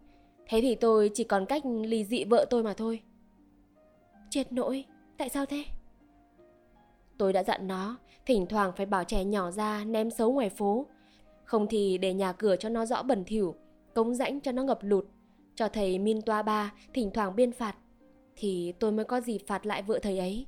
thế 0.48 0.62
thì 0.62 0.76
tôi 0.76 1.12
chỉ 1.14 1.24
còn 1.24 1.46
cách 1.46 1.64
ly 1.66 2.06
dị 2.06 2.24
vợ 2.24 2.46
tôi 2.50 2.64
mà 2.64 2.74
thôi. 2.74 3.02
Chết 4.30 4.52
nỗi, 4.52 4.86
tại 5.18 5.30
sao 5.30 5.46
thế? 5.46 5.64
Tôi 7.18 7.34
đã 7.34 7.44
dặn 7.44 7.68
nó, 7.68 7.98
thỉnh 8.26 8.46
thoảng 8.50 8.72
phải 8.76 8.86
bảo 8.86 9.04
trẻ 9.04 9.24
nhỏ 9.24 9.52
ra 9.52 9.84
ném 9.86 10.12
xấu 10.12 10.32
ngoài 10.32 10.50
phố. 10.50 10.86
Không 11.44 11.68
thì 11.70 11.98
để 11.98 12.14
nhà 12.14 12.34
cửa 12.34 12.56
cho 12.56 12.70
nó 12.70 12.86
rõ 12.86 13.04
bẩn 13.04 13.24
thỉu, 13.26 13.56
cống 13.94 14.16
rãnh 14.16 14.42
cho 14.42 14.52
nó 14.52 14.64
ngập 14.64 14.80
lụt, 14.82 15.06
cho 15.56 15.70
thầy 15.70 16.00
Min 16.00 16.22
Toa 16.22 16.42
Ba 16.42 16.74
thỉnh 16.94 17.12
thoảng 17.14 17.36
biên 17.36 17.52
phạt, 17.52 17.76
thì 18.36 18.74
tôi 18.80 18.92
mới 18.92 19.06
có 19.06 19.22
gì 19.22 19.40
phạt 19.48 19.66
lại 19.66 19.84
vợ 19.84 20.00
thầy 20.02 20.20
ấy. 20.20 20.46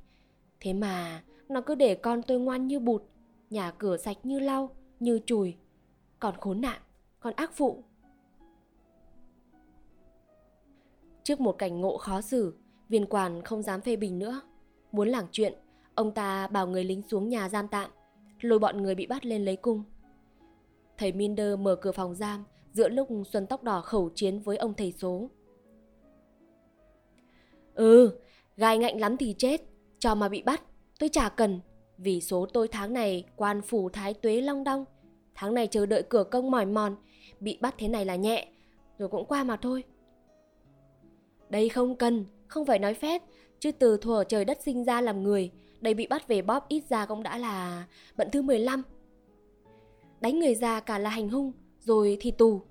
Thế 0.59 0.73
mà 0.73 1.23
nó 1.49 1.61
cứ 1.61 1.75
để 1.75 1.95
con 1.95 2.21
tôi 2.21 2.39
ngoan 2.39 2.67
như 2.67 2.79
bụt, 2.79 3.03
nhà 3.49 3.71
cửa 3.71 3.97
sạch 3.97 4.17
như 4.23 4.39
lau, 4.39 4.69
như 4.99 5.19
chùi. 5.25 5.55
Còn 6.19 6.35
khốn 6.37 6.61
nạn, 6.61 6.81
còn 7.19 7.33
ác 7.33 7.51
phụ. 7.53 7.83
Trước 11.23 11.39
một 11.39 11.51
cảnh 11.51 11.81
ngộ 11.81 11.97
khó 11.97 12.21
xử, 12.21 12.55
viên 12.91 13.05
quản 13.05 13.41
không 13.41 13.61
dám 13.61 13.81
phê 13.81 13.95
bình 13.95 14.19
nữa. 14.19 14.41
Muốn 14.91 15.09
lảng 15.09 15.27
chuyện, 15.31 15.53
ông 15.95 16.11
ta 16.11 16.47
bảo 16.47 16.67
người 16.67 16.83
lính 16.83 17.01
xuống 17.01 17.29
nhà 17.29 17.49
giam 17.49 17.67
tạm, 17.67 17.91
lôi 18.41 18.59
bọn 18.59 18.83
người 18.83 18.95
bị 18.95 19.05
bắt 19.05 19.25
lên 19.25 19.45
lấy 19.45 19.55
cung. 19.55 19.83
Thầy 20.97 21.11
Minder 21.11 21.59
mở 21.59 21.75
cửa 21.75 21.91
phòng 21.91 22.15
giam, 22.15 22.43
giữa 22.73 22.89
lúc 22.89 23.07
Xuân 23.25 23.47
tóc 23.47 23.63
đỏ 23.63 23.81
khẩu 23.81 24.09
chiến 24.15 24.39
với 24.39 24.57
ông 24.57 24.73
thầy 24.73 24.91
số. 24.91 25.29
Ừ, 27.75 28.19
gai 28.57 28.77
ngạnh 28.77 28.99
lắm 28.99 29.17
thì 29.17 29.35
chết, 29.37 29.61
cho 29.99 30.15
mà 30.15 30.29
bị 30.29 30.41
bắt, 30.41 30.61
tôi 30.99 31.09
chả 31.09 31.29
cần. 31.29 31.59
Vì 31.97 32.21
số 32.21 32.45
tôi 32.53 32.67
tháng 32.67 32.93
này 32.93 33.25
quan 33.35 33.61
phủ 33.61 33.89
thái 33.89 34.13
tuế 34.13 34.41
long 34.41 34.63
đong. 34.63 34.85
Tháng 35.35 35.53
này 35.53 35.67
chờ 35.67 35.85
đợi 35.85 36.03
cửa 36.09 36.23
công 36.23 36.51
mỏi 36.51 36.65
mòn, 36.65 36.95
bị 37.39 37.57
bắt 37.61 37.75
thế 37.77 37.87
này 37.87 38.05
là 38.05 38.15
nhẹ, 38.15 38.47
rồi 38.97 39.09
cũng 39.09 39.25
qua 39.25 39.43
mà 39.43 39.57
thôi. 39.57 39.83
Đây 41.49 41.69
không 41.69 41.95
cần, 41.95 42.25
không 42.51 42.65
phải 42.65 42.79
nói 42.79 42.93
phép, 42.93 43.21
chứ 43.59 43.71
từ 43.71 43.97
thuở 43.97 44.23
trời 44.23 44.45
đất 44.45 44.61
sinh 44.61 44.83
ra 44.83 45.01
làm 45.01 45.23
người, 45.23 45.51
đây 45.81 45.93
bị 45.93 46.07
bắt 46.07 46.27
về 46.27 46.41
bóp 46.41 46.67
ít 46.67 46.83
ra 46.89 47.05
cũng 47.05 47.23
đã 47.23 47.37
là 47.37 47.87
bận 48.17 48.29
thứ 48.31 48.41
15. 48.41 48.83
Đánh 50.21 50.39
người 50.39 50.55
già 50.55 50.79
cả 50.79 50.99
là 50.99 51.09
hành 51.09 51.29
hung, 51.29 51.51
rồi 51.79 52.17
thì 52.19 52.31
tù. 52.31 52.61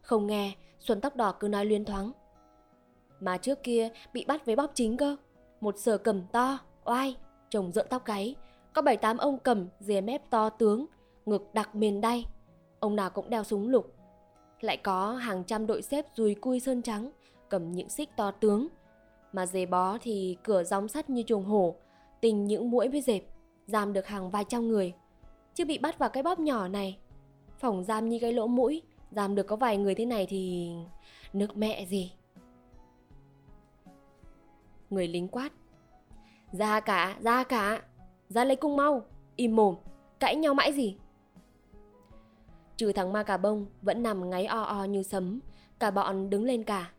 Không 0.00 0.26
nghe, 0.26 0.54
Xuân 0.78 1.00
tóc 1.00 1.16
đỏ 1.16 1.32
cứ 1.32 1.48
nói 1.48 1.64
luyên 1.64 1.84
thoáng. 1.84 2.12
Mà 3.20 3.36
trước 3.36 3.62
kia 3.62 3.88
bị 4.12 4.24
bắt 4.24 4.46
với 4.46 4.56
bóp 4.56 4.70
chính 4.74 4.96
cơ, 4.96 5.16
một 5.60 5.78
sở 5.78 5.98
cầm 5.98 6.22
to, 6.32 6.58
oai, 6.84 7.16
chồng 7.50 7.72
rợn 7.72 7.86
tóc 7.90 8.04
gáy, 8.04 8.34
có 8.72 8.82
bảy 8.82 8.96
tám 8.96 9.16
ông 9.16 9.38
cầm 9.38 9.68
dìa 9.80 10.00
mép 10.00 10.30
to 10.30 10.50
tướng, 10.50 10.86
ngực 11.26 11.42
đặc 11.54 11.74
miền 11.74 12.00
đay. 12.00 12.24
Ông 12.80 12.96
nào 12.96 13.10
cũng 13.10 13.30
đeo 13.30 13.44
súng 13.44 13.68
lục. 13.68 13.95
Lại 14.60 14.76
có 14.76 15.12
hàng 15.12 15.44
trăm 15.44 15.66
đội 15.66 15.82
xếp 15.82 16.06
dùi 16.14 16.34
cui 16.34 16.60
sơn 16.60 16.82
trắng, 16.82 17.10
cầm 17.48 17.72
những 17.72 17.88
xích 17.88 18.10
to 18.16 18.30
tướng. 18.30 18.68
Mà 19.32 19.46
dề 19.46 19.66
bó 19.66 19.98
thì 20.00 20.36
cửa 20.42 20.64
gióng 20.64 20.88
sắt 20.88 21.10
như 21.10 21.22
chuồng 21.22 21.44
hổ, 21.44 21.74
tình 22.20 22.44
những 22.44 22.70
mũi 22.70 22.88
với 22.88 23.00
dẹp, 23.00 23.22
giam 23.66 23.92
được 23.92 24.06
hàng 24.06 24.30
vài 24.30 24.44
trăm 24.48 24.68
người. 24.68 24.94
Chứ 25.54 25.64
bị 25.64 25.78
bắt 25.78 25.98
vào 25.98 26.08
cái 26.08 26.22
bóp 26.22 26.38
nhỏ 26.38 26.68
này, 26.68 26.98
phòng 27.58 27.84
giam 27.84 28.08
như 28.08 28.18
cái 28.20 28.32
lỗ 28.32 28.46
mũi, 28.46 28.82
giam 29.10 29.34
được 29.34 29.42
có 29.42 29.56
vài 29.56 29.76
người 29.76 29.94
thế 29.94 30.06
này 30.06 30.26
thì... 30.26 30.72
nước 31.32 31.56
mẹ 31.56 31.86
gì. 31.86 32.12
Người 34.90 35.08
lính 35.08 35.28
quát. 35.28 35.52
Ra 36.52 36.80
cả, 36.80 37.16
ra 37.20 37.44
cả, 37.44 37.82
ra 38.28 38.44
lấy 38.44 38.56
cung 38.56 38.76
mau, 38.76 39.02
im 39.36 39.56
mồm, 39.56 39.74
cãi 40.20 40.36
nhau 40.36 40.54
mãi 40.54 40.72
gì. 40.72 40.96
Trừ 42.76 42.92
thằng 42.92 43.12
ma 43.12 43.22
cà 43.22 43.36
bông 43.36 43.66
vẫn 43.82 44.02
nằm 44.02 44.30
ngáy 44.30 44.46
o 44.46 44.62
o 44.62 44.84
như 44.84 45.02
sấm, 45.02 45.40
cả 45.78 45.90
bọn 45.90 46.30
đứng 46.30 46.44
lên 46.44 46.64
cả. 46.64 46.90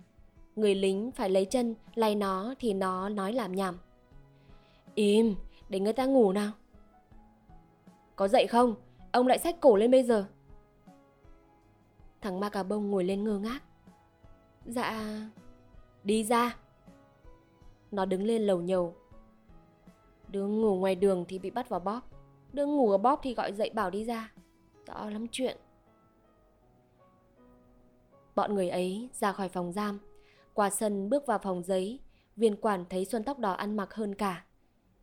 Người 0.56 0.76
lính 0.76 1.12
phải 1.12 1.30
lấy 1.30 1.46
chân 1.46 1.76
lay 1.96 2.16
nó 2.16 2.54
thì 2.60 2.74
nó 2.74 3.10
nói 3.10 3.34
làm 3.34 3.56
nhảm. 3.56 3.78
Im, 4.96 5.36
để 5.70 5.80
người 5.80 5.94
ta 5.94 6.06
ngủ 6.06 6.32
nào. 6.32 6.52
Có 8.16 8.28
dậy 8.28 8.48
không? 8.48 8.76
Ông 9.12 9.28
lại 9.28 9.40
xách 9.40 9.62
cổ 9.62 9.76
lên 9.76 9.92
bây 9.92 10.04
giờ. 10.04 10.26
Thằng 12.22 12.40
ma 12.40 12.50
cà 12.50 12.64
bông 12.64 12.92
ngồi 12.92 13.04
lên 13.04 13.24
ngơ 13.24 13.40
ngác. 13.40 13.60
Dạ... 14.66 15.20
Đi 16.04 16.24
ra. 16.24 16.58
Nó 17.92 18.06
đứng 18.06 18.24
lên 18.24 18.42
lầu 18.42 18.62
nhầu. 18.62 18.96
Đứa 20.28 20.48
ngủ 20.48 20.76
ngoài 20.76 20.96
đường 20.96 21.26
thì 21.28 21.40
bị 21.40 21.50
bắt 21.50 21.70
vào 21.70 21.80
bóp. 21.80 22.02
Đứa 22.54 22.66
ngủ 22.66 22.92
ở 22.92 22.98
bóp 22.98 23.20
thì 23.24 23.34
gọi 23.34 23.54
dậy 23.54 23.70
bảo 23.74 23.90
đi 23.90 24.06
ra. 24.06 24.32
Rõ 24.86 25.10
lắm 25.10 25.28
chuyện. 25.32 25.58
Bọn 28.38 28.56
người 28.56 28.70
ấy 28.70 29.10
ra 29.14 29.32
khỏi 29.32 29.50
phòng 29.50 29.72
giam, 29.72 30.00
qua 30.54 30.70
sân 30.70 31.10
bước 31.10 31.26
vào 31.26 31.40
phòng 31.40 31.64
giấy, 31.64 32.00
viên 32.36 32.56
quản 32.56 32.86
thấy 32.90 33.06
Xuân 33.06 33.24
tóc 33.24 33.40
đỏ 33.40 33.54
ăn 33.54 33.78
mặc 33.78 33.94
hơn 33.94 34.16
cả. 34.16 34.46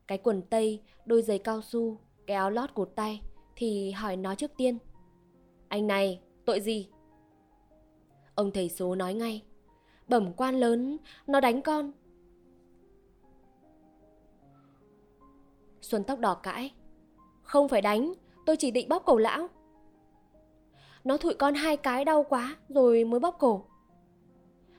Cái 0.06 0.18
quần 0.18 0.42
tây, 0.42 0.82
đôi 1.06 1.22
giày 1.22 1.38
cao 1.38 1.62
su, 1.62 1.98
cái 2.26 2.36
áo 2.36 2.50
lót 2.50 2.74
cột 2.74 2.92
tay 2.94 3.22
thì 3.56 3.90
hỏi 3.90 4.16
nó 4.16 4.34
trước 4.34 4.50
tiên. 4.56 4.78
Anh 5.68 5.86
này, 5.86 6.20
tội 6.44 6.60
gì? 6.60 6.88
Ông 8.34 8.50
thầy 8.50 8.68
số 8.68 8.94
nói 8.94 9.14
ngay. 9.14 9.42
Bẩm 10.08 10.32
quan 10.36 10.54
lớn, 10.54 10.96
nó 11.26 11.40
đánh 11.40 11.62
con. 11.62 11.92
Xuân 15.80 16.04
tóc 16.04 16.18
đỏ 16.18 16.34
cãi. 16.34 16.74
Không 17.42 17.68
phải 17.68 17.82
đánh, 17.82 18.12
tôi 18.46 18.56
chỉ 18.56 18.70
định 18.70 18.88
bóp 18.88 19.02
cổ 19.06 19.16
lão. 19.16 19.48
Nó 21.04 21.16
thụi 21.16 21.34
con 21.34 21.54
hai 21.54 21.76
cái 21.76 22.04
đau 22.04 22.22
quá 22.22 22.56
rồi 22.68 23.04
mới 23.04 23.20
bóp 23.20 23.36
cổ. 23.38 23.64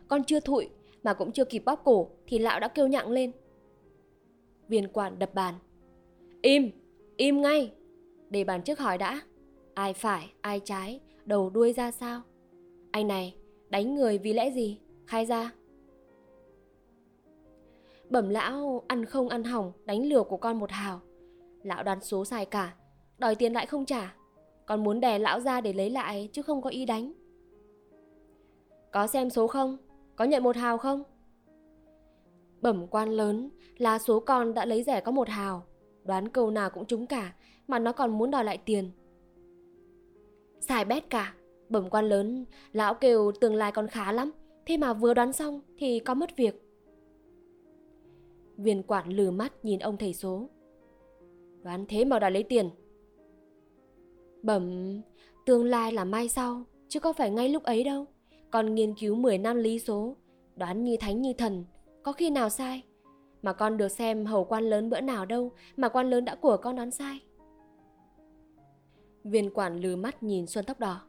Con 0.08 0.24
chưa 0.24 0.40
thụi 0.40 0.70
mà 1.04 1.14
cũng 1.14 1.32
chưa 1.32 1.46
kịp 1.46 1.64
bóp 1.66 1.82
cổ 1.84 2.10
thì 2.28 2.40
lão 2.40 2.60
đã 2.60 2.68
kêu 2.68 2.88
nhặng 2.88 3.12
lên. 3.12 3.32
Viên 4.68 4.88
quản 4.88 5.20
đập 5.20 5.34
bàn. 5.34 5.56
Im, 6.42 6.72
im 7.18 7.42
ngay. 7.42 7.74
Để 8.30 8.44
bàn 8.44 8.62
trước 8.62 8.80
hỏi 8.80 8.98
đã. 8.98 9.22
Ai 9.74 9.94
phải, 9.94 10.34
ai 10.42 10.60
trái, 10.60 11.00
đầu 11.26 11.50
đuôi 11.50 11.74
ra 11.74 11.92
sao? 11.92 12.22
Anh 12.92 13.08
này, 13.08 13.36
đánh 13.70 13.96
người 13.96 14.18
vì 14.18 14.34
lẽ 14.34 14.52
gì? 14.52 14.80
Khai 15.06 15.26
ra. 15.26 15.52
Bẩm 18.10 18.30
lão 18.30 18.84
ăn 18.88 19.06
không 19.06 19.30
ăn 19.30 19.44
hỏng 19.44 19.72
đánh 19.86 20.06
lừa 20.06 20.24
của 20.24 20.38
con 20.38 20.60
một 20.60 20.72
hào. 20.72 21.02
Lão 21.64 21.84
đoán 21.84 22.02
số 22.02 22.26
sai 22.26 22.46
cả, 22.46 22.76
đòi 23.18 23.36
tiền 23.36 23.54
lại 23.54 23.66
không 23.66 23.86
trả 23.86 24.16
còn 24.66 24.84
muốn 24.84 25.00
đè 25.00 25.20
lão 25.20 25.40
ra 25.40 25.62
để 25.62 25.74
lấy 25.74 25.90
lại 25.90 26.30
chứ 26.32 26.42
không 26.42 26.62
có 26.62 26.70
ý 26.70 26.86
đánh. 26.86 27.14
Có 28.92 29.08
xem 29.08 29.30
số 29.30 29.48
không? 29.48 29.78
Có 30.16 30.26
nhận 30.26 30.44
một 30.44 30.56
hào 30.56 30.78
không? 30.78 31.04
Bẩm 32.62 32.88
quan 32.88 33.10
lớn 33.10 33.50
là 33.78 34.00
số 34.00 34.20
con 34.20 34.54
đã 34.54 34.66
lấy 34.66 34.84
rẻ 34.84 35.02
có 35.02 35.12
một 35.12 35.30
hào. 35.30 35.64
Đoán 36.04 36.30
câu 36.30 36.52
nào 36.52 36.70
cũng 36.70 36.86
trúng 36.86 37.08
cả 37.08 37.34
mà 37.68 37.80
nó 37.80 37.92
còn 37.92 38.18
muốn 38.18 38.32
đòi 38.32 38.44
lại 38.44 38.58
tiền. 38.66 38.92
Xài 40.60 40.86
bét 40.86 41.10
cả. 41.10 41.34
Bẩm 41.70 41.90
quan 41.90 42.06
lớn, 42.06 42.46
lão 42.72 42.94
kêu 42.94 43.32
tương 43.42 43.56
lai 43.56 43.72
còn 43.72 43.88
khá 43.88 44.12
lắm. 44.12 44.32
Thế 44.66 44.78
mà 44.78 44.94
vừa 44.94 45.14
đoán 45.14 45.34
xong 45.34 45.62
thì 45.78 46.00
có 46.00 46.14
mất 46.14 46.38
việc. 46.38 46.62
Viên 48.58 48.84
quản 48.84 49.10
lừa 49.10 49.32
mắt 49.32 49.66
nhìn 49.66 49.80
ông 49.80 49.98
thầy 49.98 50.14
số. 50.14 50.50
Đoán 51.64 51.86
thế 51.90 52.06
mà 52.06 52.20
đòi 52.20 52.32
lấy 52.32 52.44
tiền. 52.44 52.70
Bẩm, 54.46 55.02
tương 55.46 55.66
lai 55.66 55.92
là 55.92 56.04
mai 56.04 56.30
sau, 56.30 56.64
chứ 56.88 57.00
có 57.00 57.14
phải 57.14 57.32
ngay 57.32 57.50
lúc 57.50 57.64
ấy 57.64 57.84
đâu. 57.84 58.06
Con 58.52 58.76
nghiên 58.76 58.94
cứu 58.94 59.16
10 59.16 59.38
năm 59.38 59.58
lý 59.58 59.80
số, 59.80 60.16
đoán 60.56 60.84
như 60.84 60.98
thánh 61.00 61.22
như 61.22 61.34
thần, 61.34 61.66
có 62.04 62.12
khi 62.12 62.30
nào 62.30 62.50
sai. 62.50 62.84
Mà 63.42 63.54
con 63.54 63.78
được 63.78 63.88
xem 63.88 64.26
hầu 64.26 64.46
quan 64.46 64.64
lớn 64.64 64.90
bữa 64.90 65.02
nào 65.02 65.26
đâu 65.26 65.52
mà 65.78 65.90
quan 65.90 66.10
lớn 66.10 66.26
đã 66.26 66.36
của 66.36 66.58
con 66.58 66.76
đoán 66.76 66.92
sai. 66.92 67.20
Viên 69.24 69.54
quản 69.54 69.78
lừ 69.78 69.96
mắt 69.96 70.24
nhìn 70.24 70.48
Xuân 70.48 70.66
tóc 70.66 70.80
đỏ. 70.80 71.02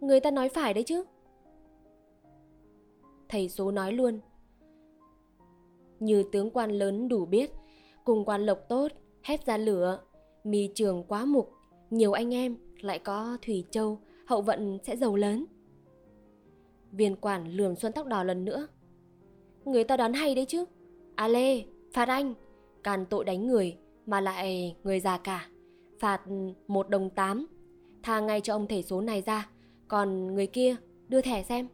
Người 0.00 0.20
ta 0.20 0.30
nói 0.30 0.48
phải 0.48 0.74
đấy 0.74 0.84
chứ. 0.84 1.04
Thầy 3.28 3.48
số 3.48 3.70
nói 3.70 3.92
luôn. 3.92 4.20
Như 6.00 6.24
tướng 6.32 6.50
quan 6.50 6.70
lớn 6.70 7.08
đủ 7.08 7.26
biết, 7.26 7.50
cùng 8.04 8.24
quan 8.24 8.46
lộc 8.46 8.58
tốt, 8.68 8.88
hét 9.22 9.46
ra 9.46 9.56
lửa, 9.56 10.00
mi 10.44 10.70
trường 10.74 11.04
quá 11.08 11.24
mục, 11.24 11.52
nhiều 11.90 12.12
anh 12.12 12.34
em, 12.34 12.56
lại 12.80 12.98
có 12.98 13.38
Thủy 13.42 13.64
Châu, 13.70 14.00
hậu 14.26 14.42
vận 14.42 14.78
sẽ 14.84 14.96
giàu 14.96 15.16
lớn. 15.16 15.44
Viên 16.92 17.16
quản 17.16 17.52
lườm 17.52 17.76
Xuân 17.76 17.92
tóc 17.92 18.06
đỏ 18.06 18.22
lần 18.22 18.44
nữa. 18.44 18.68
Người 19.64 19.84
ta 19.84 19.96
đoán 19.96 20.12
hay 20.12 20.34
đấy 20.34 20.44
chứ. 20.48 20.64
A 21.14 21.28
Lê, 21.28 21.64
phạt 21.92 22.08
anh, 22.08 22.34
càn 22.82 23.06
tội 23.06 23.24
đánh 23.24 23.46
người 23.46 23.76
mà 24.06 24.20
lại 24.20 24.76
người 24.84 25.00
già 25.00 25.18
cả. 25.18 25.48
Phạt 25.98 26.22
một 26.66 26.88
đồng 26.88 27.10
tám, 27.10 27.46
tha 28.02 28.20
ngay 28.20 28.40
cho 28.40 28.54
ông 28.54 28.66
thể 28.66 28.82
số 28.82 29.00
này 29.00 29.22
ra, 29.26 29.50
còn 29.88 30.34
người 30.34 30.46
kia 30.46 30.76
đưa 31.08 31.20
thẻ 31.20 31.42
xem. 31.42 31.68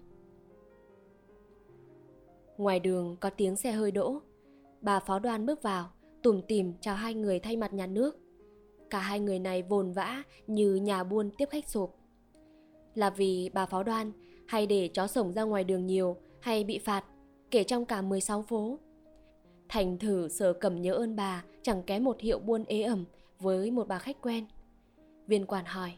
Ngoài 2.57 2.81
đường 2.81 3.17
có 3.21 3.31
tiếng 3.31 3.57
xe 3.57 3.73
hơi 3.73 3.91
đỗ. 3.91 4.21
Bà 4.81 5.01
phó 5.01 5.19
đoan 5.19 5.47
bước 5.47 5.63
vào, 5.63 5.91
tủm 6.23 6.43
tìm 6.43 6.73
chào 6.81 6.97
hai 6.97 7.15
người 7.15 7.39
thay 7.39 7.57
mặt 7.57 7.73
nhà 7.73 7.87
nước. 7.87 8.19
Cả 8.91 8.99
hai 8.99 9.21
người 9.21 9.39
này 9.39 9.63
vồn 9.63 9.93
vã 9.93 10.23
như 10.47 10.75
nhà 10.75 11.05
buôn 11.05 11.31
tiếp 11.39 11.49
khách 11.51 11.69
sộp. 11.69 11.97
Là 12.95 13.11
vì 13.11 13.51
bà 13.55 13.67
pháo 13.67 13.83
đoan 13.83 14.13
hay 14.47 14.67
để 14.67 14.89
chó 14.89 15.07
sổng 15.07 15.33
ra 15.33 15.43
ngoài 15.43 15.65
đường 15.65 15.87
nhiều 15.87 16.17
hay 16.41 16.65
bị 16.65 16.79
phạt, 16.79 17.05
kể 17.51 17.65
trong 17.65 17.85
cả 17.85 18.03
16 18.03 18.43
phố. 18.43 18.79
Thành 19.69 19.99
thử 19.99 20.29
sở 20.29 20.53
cầm 20.53 20.83
nhớ 20.83 20.93
ơn 20.93 21.17
bà 21.17 21.45
chẳng 21.63 21.83
kém 21.83 22.05
một 22.05 22.21
hiệu 22.21 22.39
buôn 22.39 22.65
ế 22.65 22.83
ẩm 22.83 23.05
với 23.41 23.71
một 23.71 23.89
bà 23.89 23.99
khách 23.99 24.23
quen. 24.23 24.47
Viên 25.27 25.47
quản 25.47 25.65
hỏi, 25.65 25.93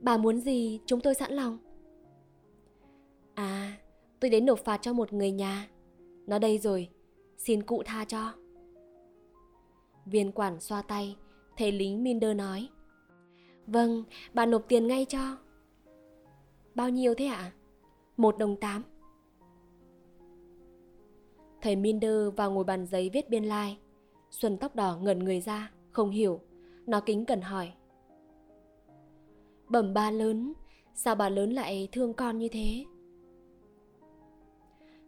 bà 0.00 0.16
muốn 0.16 0.40
gì 0.40 0.80
chúng 0.86 1.00
tôi 1.00 1.14
sẵn 1.14 1.32
lòng. 1.32 1.58
À, 3.34 3.78
tôi 4.20 4.30
đến 4.30 4.46
nộp 4.46 4.58
phạt 4.58 4.78
cho 4.82 4.92
một 4.92 5.12
người 5.12 5.30
nhà. 5.30 5.68
Nó 6.26 6.38
đây 6.38 6.58
rồi, 6.58 6.88
xin 7.38 7.62
cụ 7.62 7.82
tha 7.86 8.04
cho. 8.04 8.32
Viên 10.06 10.32
quản 10.32 10.60
xoa 10.60 10.82
tay, 10.82 11.16
thầy 11.58 11.72
lính 11.72 12.02
Minder 12.02 12.36
nói. 12.36 12.68
Vâng, 13.66 14.04
bà 14.34 14.46
nộp 14.46 14.64
tiền 14.68 14.86
ngay 14.86 15.04
cho. 15.04 15.36
Bao 16.74 16.88
nhiêu 16.88 17.14
thế 17.14 17.26
ạ? 17.26 17.36
À? 17.36 17.52
Một 18.16 18.38
đồng 18.38 18.56
tám. 18.56 18.82
Thầy 21.60 21.76
Minder 21.76 22.34
vào 22.36 22.50
ngồi 22.50 22.64
bàn 22.64 22.86
giấy 22.86 23.10
viết 23.12 23.30
biên 23.30 23.44
lai. 23.44 23.70
Like. 23.70 23.80
Xuân 24.30 24.56
tóc 24.56 24.76
đỏ 24.76 24.98
ngẩn 25.02 25.18
người 25.18 25.40
ra, 25.40 25.72
không 25.90 26.10
hiểu. 26.10 26.40
Nó 26.86 27.00
kính 27.00 27.24
cần 27.24 27.40
hỏi. 27.40 27.72
Bẩm 29.68 29.94
bà 29.94 30.10
lớn, 30.10 30.52
sao 30.94 31.14
bà 31.14 31.28
lớn 31.28 31.52
lại 31.52 31.88
thương 31.92 32.14
con 32.14 32.38
như 32.38 32.48
thế? 32.48 32.84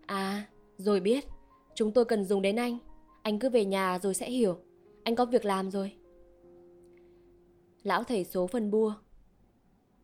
À, 0.06 0.46
rồi 0.76 1.00
biết. 1.00 1.24
Chúng 1.74 1.92
tôi 1.92 2.04
cần 2.04 2.24
dùng 2.24 2.42
đến 2.42 2.56
anh. 2.56 2.78
Anh 3.22 3.38
cứ 3.38 3.50
về 3.50 3.64
nhà 3.64 3.98
rồi 3.98 4.14
sẽ 4.14 4.30
hiểu. 4.30 4.58
Anh 5.04 5.14
có 5.14 5.24
việc 5.24 5.44
làm 5.44 5.70
rồi. 5.70 5.99
Lão 7.82 8.04
thầy 8.04 8.24
số 8.24 8.46
phân 8.46 8.70
bua. 8.70 8.94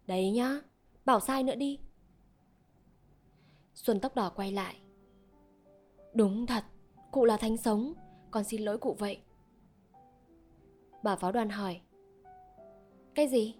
Đấy 0.06 0.30
nhá, 0.30 0.61
bảo 1.04 1.21
sai 1.21 1.42
nữa 1.42 1.54
đi. 1.54 1.80
Xuân 3.75 4.00
tóc 4.00 4.14
đỏ 4.14 4.33
quay 4.37 4.52
lại. 4.52 4.76
Đúng 6.14 6.47
thật, 6.47 6.64
cụ 7.11 7.25
là 7.25 7.37
thánh 7.37 7.56
sống, 7.56 7.95
con 8.30 8.45
xin 8.45 8.62
lỗi 8.62 8.78
cụ 8.78 8.97
vậy. 8.99 9.23
Bà 11.02 11.16
pháo 11.16 11.33
đoàn 11.33 11.49
hỏi. 11.49 11.80
Cái 13.14 13.28
gì? 13.28 13.54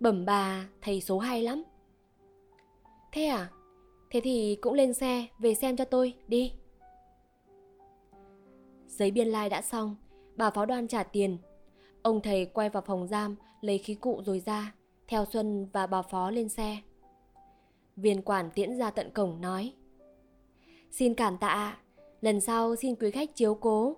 Bẩm 0.00 0.24
bà, 0.24 0.68
thầy 0.80 1.00
số 1.00 1.18
hay 1.18 1.42
lắm. 1.42 1.64
Thế 3.12 3.24
à? 3.24 3.50
Thế 4.10 4.20
thì 4.24 4.58
cũng 4.60 4.74
lên 4.74 4.94
xe, 4.94 5.26
về 5.38 5.54
xem 5.54 5.76
cho 5.76 5.84
tôi, 5.84 6.14
đi. 6.28 6.52
Giấy 8.86 9.10
biên 9.10 9.28
lai 9.28 9.48
đã 9.48 9.62
xong, 9.62 9.96
bà 10.36 10.50
pháo 10.50 10.66
đoan 10.66 10.88
trả 10.88 11.02
tiền. 11.02 11.38
Ông 12.06 12.20
thầy 12.20 12.46
quay 12.46 12.70
vào 12.70 12.82
phòng 12.86 13.06
giam, 13.06 13.36
lấy 13.60 13.78
khí 13.78 13.94
cụ 13.94 14.22
rồi 14.26 14.40
ra, 14.40 14.74
theo 15.08 15.24
Xuân 15.24 15.66
và 15.72 15.86
bà 15.86 16.02
phó 16.02 16.30
lên 16.30 16.48
xe. 16.48 16.78
Viên 17.96 18.22
quản 18.22 18.50
tiễn 18.50 18.78
ra 18.78 18.90
tận 18.90 19.10
cổng 19.10 19.40
nói 19.40 19.72
Xin 20.90 21.14
cảm 21.14 21.38
tạ, 21.38 21.76
lần 22.20 22.40
sau 22.40 22.76
xin 22.76 22.94
quý 22.94 23.10
khách 23.10 23.36
chiếu 23.36 23.54
cố. 23.54 23.96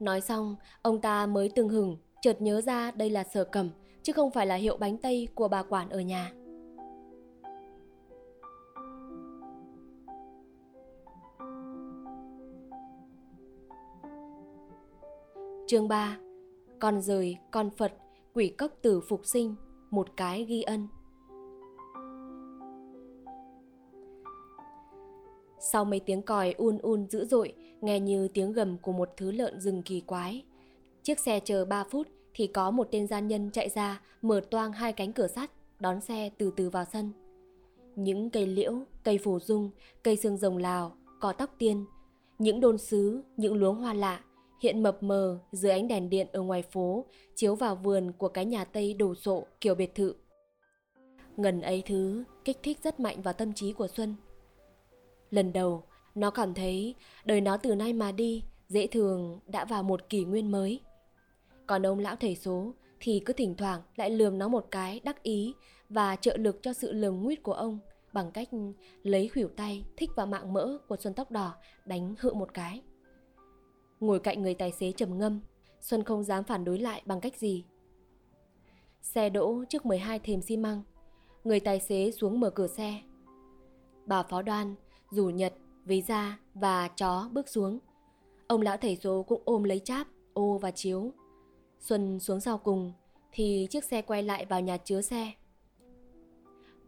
Nói 0.00 0.20
xong, 0.20 0.56
ông 0.82 1.00
ta 1.00 1.26
mới 1.26 1.48
từng 1.54 1.68
hừng, 1.68 1.96
chợt 2.22 2.42
nhớ 2.42 2.60
ra 2.60 2.90
đây 2.90 3.10
là 3.10 3.24
sở 3.24 3.44
cẩm, 3.44 3.70
chứ 4.02 4.12
không 4.12 4.30
phải 4.30 4.46
là 4.46 4.54
hiệu 4.54 4.76
bánh 4.76 4.98
tây 4.98 5.28
của 5.34 5.48
bà 5.48 5.62
quản 5.62 5.88
ở 5.88 6.00
nhà. 6.00 6.32
Chương 15.72 15.88
3 15.88 16.18
Con 16.78 17.00
rời, 17.00 17.36
con 17.50 17.70
Phật, 17.70 17.92
quỷ 18.34 18.48
cốc 18.48 18.72
tử 18.82 19.00
phục 19.00 19.20
sinh, 19.24 19.54
một 19.90 20.08
cái 20.16 20.44
ghi 20.44 20.62
ân. 20.62 20.88
Sau 25.72 25.84
mấy 25.84 26.00
tiếng 26.00 26.22
còi 26.22 26.52
un 26.52 26.78
un 26.78 27.06
dữ 27.06 27.24
dội, 27.24 27.54
nghe 27.80 28.00
như 28.00 28.28
tiếng 28.28 28.52
gầm 28.52 28.78
của 28.78 28.92
một 28.92 29.10
thứ 29.16 29.30
lợn 29.30 29.60
rừng 29.60 29.82
kỳ 29.82 30.00
quái. 30.00 30.44
Chiếc 31.02 31.18
xe 31.18 31.40
chờ 31.40 31.64
3 31.64 31.84
phút 31.84 32.08
thì 32.34 32.46
có 32.46 32.70
một 32.70 32.88
tên 32.90 33.06
gian 33.06 33.28
nhân 33.28 33.50
chạy 33.50 33.68
ra, 33.68 34.00
mở 34.22 34.40
toang 34.50 34.72
hai 34.72 34.92
cánh 34.92 35.12
cửa 35.12 35.26
sắt, 35.26 35.50
đón 35.80 36.00
xe 36.00 36.30
từ 36.38 36.52
từ 36.56 36.70
vào 36.70 36.84
sân. 36.92 37.12
Những 37.96 38.30
cây 38.30 38.46
liễu, 38.46 38.78
cây 39.04 39.18
phù 39.18 39.40
dung, 39.40 39.70
cây 40.02 40.16
xương 40.16 40.36
rồng 40.36 40.56
lào, 40.56 40.96
cỏ 41.20 41.32
tóc 41.32 41.50
tiên, 41.58 41.84
những 42.38 42.60
đôn 42.60 42.78
sứ, 42.78 43.22
những 43.36 43.54
luống 43.54 43.76
hoa 43.76 43.94
lạ 43.94 44.20
hiện 44.62 44.82
mập 44.82 45.02
mờ 45.02 45.38
dưới 45.52 45.72
ánh 45.72 45.88
đèn 45.88 46.10
điện 46.10 46.26
ở 46.32 46.40
ngoài 46.40 46.62
phố, 46.62 47.04
chiếu 47.34 47.54
vào 47.54 47.76
vườn 47.76 48.12
của 48.12 48.28
cái 48.28 48.44
nhà 48.44 48.64
Tây 48.64 48.94
đồ 48.94 49.14
sộ 49.14 49.46
kiểu 49.60 49.74
biệt 49.74 49.94
thự. 49.94 50.14
Ngần 51.36 51.60
ấy 51.60 51.82
thứ 51.86 52.24
kích 52.44 52.58
thích 52.62 52.78
rất 52.82 53.00
mạnh 53.00 53.22
vào 53.22 53.34
tâm 53.34 53.52
trí 53.52 53.72
của 53.72 53.88
Xuân. 53.88 54.14
Lần 55.30 55.52
đầu, 55.52 55.84
nó 56.14 56.30
cảm 56.30 56.54
thấy 56.54 56.94
đời 57.24 57.40
nó 57.40 57.56
từ 57.56 57.74
nay 57.74 57.92
mà 57.92 58.12
đi 58.12 58.42
dễ 58.68 58.86
thường 58.86 59.40
đã 59.46 59.64
vào 59.64 59.82
một 59.82 60.08
kỷ 60.08 60.24
nguyên 60.24 60.50
mới. 60.50 60.80
Còn 61.66 61.86
ông 61.86 61.98
lão 61.98 62.16
thầy 62.16 62.36
số 62.36 62.72
thì 63.00 63.22
cứ 63.24 63.32
thỉnh 63.32 63.54
thoảng 63.54 63.80
lại 63.96 64.10
lườm 64.10 64.38
nó 64.38 64.48
một 64.48 64.66
cái 64.70 65.00
đắc 65.04 65.22
ý 65.22 65.54
và 65.88 66.16
trợ 66.16 66.36
lực 66.36 66.58
cho 66.62 66.72
sự 66.72 66.92
lườm 66.92 67.22
nguyết 67.22 67.42
của 67.42 67.52
ông 67.52 67.78
bằng 68.12 68.30
cách 68.30 68.48
lấy 69.02 69.28
khuỷu 69.28 69.48
tay 69.48 69.84
thích 69.96 70.10
vào 70.16 70.26
mạng 70.26 70.52
mỡ 70.52 70.78
của 70.88 70.96
Xuân 70.96 71.14
tóc 71.14 71.30
đỏ 71.30 71.54
đánh 71.84 72.14
hự 72.18 72.34
một 72.34 72.54
cái. 72.54 72.80
Ngồi 74.02 74.18
cạnh 74.20 74.42
người 74.42 74.54
tài 74.54 74.72
xế 74.72 74.92
trầm 74.92 75.18
ngâm, 75.18 75.40
Xuân 75.80 76.04
không 76.04 76.24
dám 76.24 76.44
phản 76.44 76.64
đối 76.64 76.78
lại 76.78 77.02
bằng 77.04 77.20
cách 77.20 77.36
gì. 77.36 77.64
Xe 79.02 79.30
đỗ 79.30 79.64
trước 79.68 79.86
12 79.86 80.18
thềm 80.18 80.42
xi 80.42 80.56
măng, 80.56 80.82
người 81.44 81.60
tài 81.60 81.80
xế 81.80 82.10
xuống 82.10 82.40
mở 82.40 82.50
cửa 82.50 82.66
xe. 82.66 83.02
Bà 84.06 84.22
phó 84.22 84.42
đoan, 84.42 84.74
rủ 85.10 85.30
nhật, 85.30 85.54
ví 85.84 86.02
da 86.02 86.38
và 86.54 86.88
chó 86.88 87.28
bước 87.32 87.48
xuống. 87.48 87.78
Ông 88.46 88.62
lão 88.62 88.76
thầy 88.76 88.96
số 88.96 89.22
cũng 89.22 89.42
ôm 89.44 89.64
lấy 89.64 89.78
cháp, 89.78 90.06
ô 90.34 90.58
và 90.58 90.70
chiếu. 90.70 91.12
Xuân 91.78 92.20
xuống 92.20 92.40
sau 92.40 92.58
cùng 92.58 92.92
thì 93.32 93.66
chiếc 93.70 93.84
xe 93.84 94.02
quay 94.02 94.22
lại 94.22 94.46
vào 94.46 94.60
nhà 94.60 94.76
chứa 94.76 95.00
xe. 95.00 95.32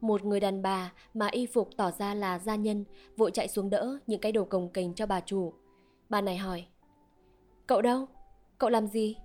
Một 0.00 0.24
người 0.24 0.40
đàn 0.40 0.62
bà 0.62 0.92
mà 1.14 1.29
y 1.33 1.46
phục 1.46 1.68
tỏ 1.77 1.90
ra 1.90 2.14
là 2.14 2.38
gia 2.38 2.57
nhân 2.57 2.85
vội 3.16 3.31
chạy 3.31 3.48
xuống 3.48 3.70
đỡ 3.70 3.98
những 4.07 4.20
cái 4.20 4.33
đồ 4.33 4.44
cồng 4.44 4.68
kềnh 4.68 4.94
cho 4.94 5.07
bà 5.07 5.20
chủ. 5.20 5.53
Bà 6.09 6.20
này 6.20 6.37
hỏi 6.37 6.66
Cậu 7.66 7.83
đâu? 7.83 8.07
Cậu 8.59 8.70
làm 8.70 8.87
gì? 8.87 9.16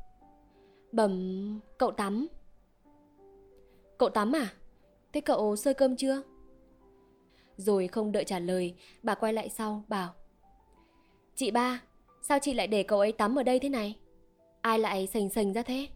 Bẩm, 0.92 1.60
cậu 1.78 1.92
tắm. 1.92 2.28
Cậu 3.98 4.10
tắm 4.10 4.36
à? 4.36 4.54
Thế 5.14 5.22
cậu 5.22 5.56
sơi 5.56 5.74
cơm 5.74 5.96
chưa? 5.96 6.24
Rồi 7.58 7.88
không 7.88 8.12
đợi 8.12 8.24
trả 8.24 8.40
lời, 8.40 8.76
bà 9.04 9.16
quay 9.16 9.34
lại 9.34 9.50
sau, 9.50 9.84
bảo 9.88 10.14
Chị 11.36 11.52
ba, 11.52 11.82
sao 12.22 12.40
chị 12.42 12.54
lại 12.54 12.68
để 12.68 12.84
cậu 12.84 13.00
ấy 13.00 13.12
tắm 13.12 13.36
ở 13.36 13.44
đây 13.44 13.60
thế 13.60 13.70
này? 13.70 14.00
Ai 14.62 14.80
lại 14.80 15.08
sành 15.08 15.30
sành 15.30 15.54
ra 15.54 15.62
thế? 15.62 15.88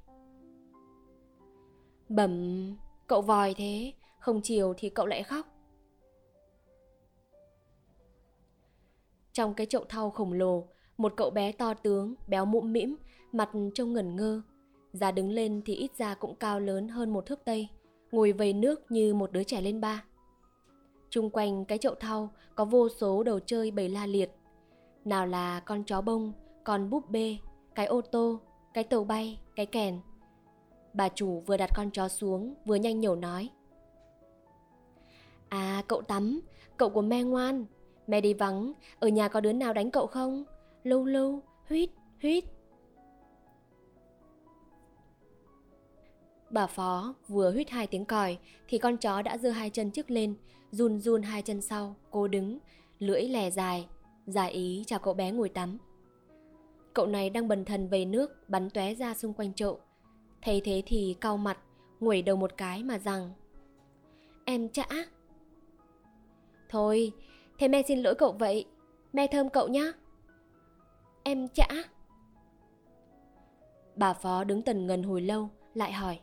Bẩm, 2.09 2.75
cậu 3.07 3.21
vòi 3.21 3.53
thế, 3.53 3.93
không 4.19 4.41
chiều 4.43 4.73
thì 4.77 4.89
cậu 4.89 5.05
lại 5.05 5.23
khóc. 5.23 5.47
Trong 9.33 9.53
cái 9.53 9.65
chậu 9.65 9.83
thau 9.83 10.11
khổng 10.11 10.33
lồ, 10.33 10.67
một 10.97 11.13
cậu 11.17 11.29
bé 11.29 11.51
to 11.51 11.73
tướng, 11.73 12.15
béo 12.27 12.45
mũm 12.45 12.73
mĩm, 12.73 12.95
mặt 13.31 13.49
trông 13.73 13.93
ngẩn 13.93 14.15
ngơ. 14.15 14.41
già 14.93 15.11
đứng 15.11 15.29
lên 15.29 15.61
thì 15.65 15.75
ít 15.75 15.91
ra 15.97 16.15
cũng 16.15 16.35
cao 16.35 16.59
lớn 16.59 16.87
hơn 16.87 17.13
một 17.13 17.25
thước 17.25 17.45
tây, 17.45 17.69
ngồi 18.11 18.31
vầy 18.31 18.53
nước 18.53 18.91
như 18.91 19.13
một 19.13 19.31
đứa 19.31 19.43
trẻ 19.43 19.61
lên 19.61 19.81
ba. 19.81 20.03
Trung 21.09 21.29
quanh 21.29 21.65
cái 21.65 21.77
chậu 21.77 21.95
thau 21.95 22.29
có 22.55 22.65
vô 22.65 22.89
số 22.89 23.23
đồ 23.23 23.39
chơi 23.45 23.71
bầy 23.71 23.89
la 23.89 24.05
liệt. 24.05 24.31
Nào 25.05 25.27
là 25.27 25.59
con 25.59 25.83
chó 25.83 26.01
bông, 26.01 26.33
con 26.63 26.89
búp 26.89 27.09
bê, 27.09 27.37
cái 27.75 27.85
ô 27.85 28.01
tô, 28.01 28.39
cái 28.73 28.83
tàu 28.83 29.03
bay, 29.03 29.39
cái 29.55 29.65
kèn. 29.65 29.99
Bà 30.93 31.09
chủ 31.09 31.43
vừa 31.45 31.57
đặt 31.57 31.69
con 31.75 31.91
chó 31.91 32.07
xuống, 32.07 32.55
vừa 32.65 32.75
nhanh 32.75 32.99
nhẩu 32.99 33.15
nói. 33.15 33.49
À, 35.49 35.83
cậu 35.87 36.01
tắm, 36.01 36.41
cậu 36.77 36.89
của 36.89 37.01
me 37.01 37.23
ngoan. 37.23 37.65
Mẹ 38.07 38.21
đi 38.21 38.33
vắng, 38.33 38.73
ở 38.99 39.07
nhà 39.07 39.27
có 39.27 39.41
đứa 39.41 39.53
nào 39.53 39.73
đánh 39.73 39.91
cậu 39.91 40.07
không? 40.07 40.43
Lâu 40.83 41.05
lâu, 41.05 41.41
huýt, 41.69 41.89
huýt. 42.21 42.43
Bà 46.49 46.67
phó 46.67 47.13
vừa 47.27 47.51
huýt 47.51 47.69
hai 47.69 47.87
tiếng 47.87 48.05
còi 48.05 48.37
thì 48.67 48.77
con 48.77 48.97
chó 48.97 49.21
đã 49.21 49.37
giơ 49.37 49.51
hai 49.51 49.69
chân 49.69 49.91
trước 49.91 50.11
lên, 50.11 50.35
run 50.71 50.99
run 50.99 51.21
hai 51.21 51.41
chân 51.41 51.61
sau, 51.61 51.95
cô 52.11 52.27
đứng, 52.27 52.59
lưỡi 52.99 53.21
lè 53.21 53.51
dài, 53.51 53.87
giải 54.25 54.51
ý 54.51 54.83
chào 54.87 54.99
cậu 54.99 55.13
bé 55.13 55.31
ngồi 55.31 55.49
tắm. 55.49 55.77
Cậu 56.93 57.07
này 57.07 57.29
đang 57.29 57.47
bần 57.47 57.65
thần 57.65 57.87
về 57.87 58.05
nước 58.05 58.49
bắn 58.49 58.69
tóe 58.69 58.95
ra 58.95 59.13
xung 59.13 59.33
quanh 59.33 59.53
chậu. 59.53 59.79
Thấy 60.41 60.61
thế 60.63 60.83
thì 60.85 61.15
cau 61.21 61.37
mặt, 61.37 61.57
nguẩy 61.99 62.21
đầu 62.21 62.35
một 62.35 62.57
cái 62.57 62.83
mà 62.83 62.99
rằng 62.99 63.31
Em 64.45 64.69
chả 64.69 64.87
Thôi, 66.69 67.11
thế 67.59 67.67
mẹ 67.67 67.81
xin 67.87 67.99
lỗi 67.99 68.15
cậu 68.15 68.31
vậy 68.31 68.65
Mẹ 69.13 69.27
thơm 69.27 69.49
cậu 69.49 69.67
nhá 69.67 69.93
Em 71.23 71.47
chả. 71.47 71.67
Bà 73.95 74.13
phó 74.13 74.43
đứng 74.43 74.61
tần 74.61 74.87
ngần 74.87 75.03
hồi 75.03 75.21
lâu 75.21 75.49
Lại 75.73 75.91
hỏi. 75.91 76.19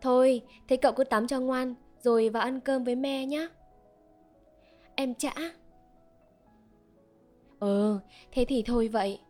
Thôi, 0.00 0.42
thế 0.68 0.76
cậu 0.76 0.92
cứ 0.92 1.04
tắm 1.04 1.26
cho 1.26 1.40
ngoan 1.40 1.74
Rồi 2.00 2.28
vào 2.28 2.42
ăn 2.42 2.60
cơm 2.60 2.84
với 2.84 2.94
mẹ 2.94 3.26
nhá. 3.26 3.48
Em 4.94 5.14
chả. 5.14 5.34
Ừ, 7.60 7.98
thế 8.32 8.44
thì 8.48 8.62
thôi 8.66 8.88
vậy. 8.88 9.20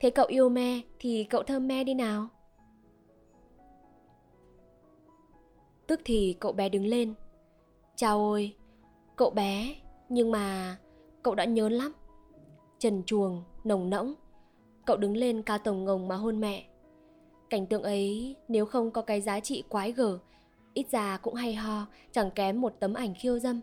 Thế 0.00 0.10
cậu 0.10 0.26
yêu 0.26 0.48
me 0.48 0.80
Thì 0.98 1.24
cậu 1.24 1.42
thơm 1.42 1.68
me 1.68 1.84
đi 1.84 1.94
nào. 1.94 2.28
Tức 5.86 6.00
thì 6.04 6.36
cậu 6.40 6.52
bé 6.52 6.68
đứng 6.68 6.86
lên. 6.86 7.14
Chào 7.96 8.18
ôi 8.18 8.56
Cậu 9.16 9.30
bé 9.30 9.74
Nhưng 10.08 10.30
mà 10.30 10.76
Cậu 11.22 11.34
đã 11.34 11.44
nhớ 11.44 11.68
lắm. 11.68 11.92
Trần 12.78 13.02
chuồng 13.06 13.42
Nồng 13.64 13.90
nỗng 13.90 14.14
Cậu 14.86 14.96
đứng 14.96 15.16
lên 15.16 15.42
cao 15.42 15.58
tổng 15.58 15.84
ngồng 15.84 16.08
mà 16.08 16.16
hôn 16.16 16.40
mẹ. 16.40 16.64
Cảnh 17.50 17.66
tượng 17.66 17.82
ấy, 17.82 18.36
nếu 18.48 18.66
không 18.66 18.90
có 18.90 19.02
cái 19.02 19.20
giá 19.20 19.40
trị 19.40 19.64
quái 19.68 19.92
gở, 19.92 20.18
Ít 20.74 20.86
ra 20.90 21.16
cũng 21.16 21.34
hay 21.34 21.54
ho, 21.54 21.86
Chẳng 22.12 22.30
kém 22.30 22.60
một 22.60 22.74
tấm 22.80 22.94
ảnh 22.94 23.14
khiêu 23.14 23.38
dâm. 23.38 23.60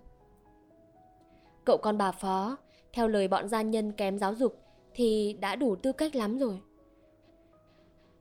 Cậu 1.66 1.78
con 1.78 1.98
bà 1.98 2.12
phó, 2.12 2.58
Theo 2.94 3.08
lời 3.08 3.28
bọn 3.28 3.48
gia 3.48 3.62
nhân 3.62 3.92
kém 3.92 4.18
giáo 4.18 4.36
dục 4.36 4.56
Thì 4.94 5.38
đã 5.40 5.56
đủ 5.56 5.76
tư 5.76 5.92
cách 5.92 6.16
lắm 6.16 6.38
rồi. 6.38 6.62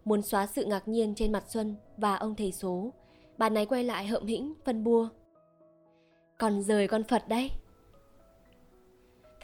Muốn 0.05 0.23
xóa 0.23 0.47
sự 0.47 0.65
ngạc 0.65 0.89
nhiên 0.89 1.15
trên 1.15 1.33
mặt 1.33 1.45
Xuân 1.49 1.77
Và 1.97 2.15
ông 2.15 2.35
thầy 2.35 2.53
số, 2.53 2.93
Bà 3.39 3.49
này 3.49 3.67
quay 3.67 3.85
lại 3.85 4.07
hậm 4.07 4.27
hĩnh 4.27 4.55
phân 4.65 4.85
bua. 4.85 5.09
Còn 6.39 6.63
rời 6.63 6.89
con 6.89 7.05
Phật 7.05 7.29
đấy. 7.29 7.51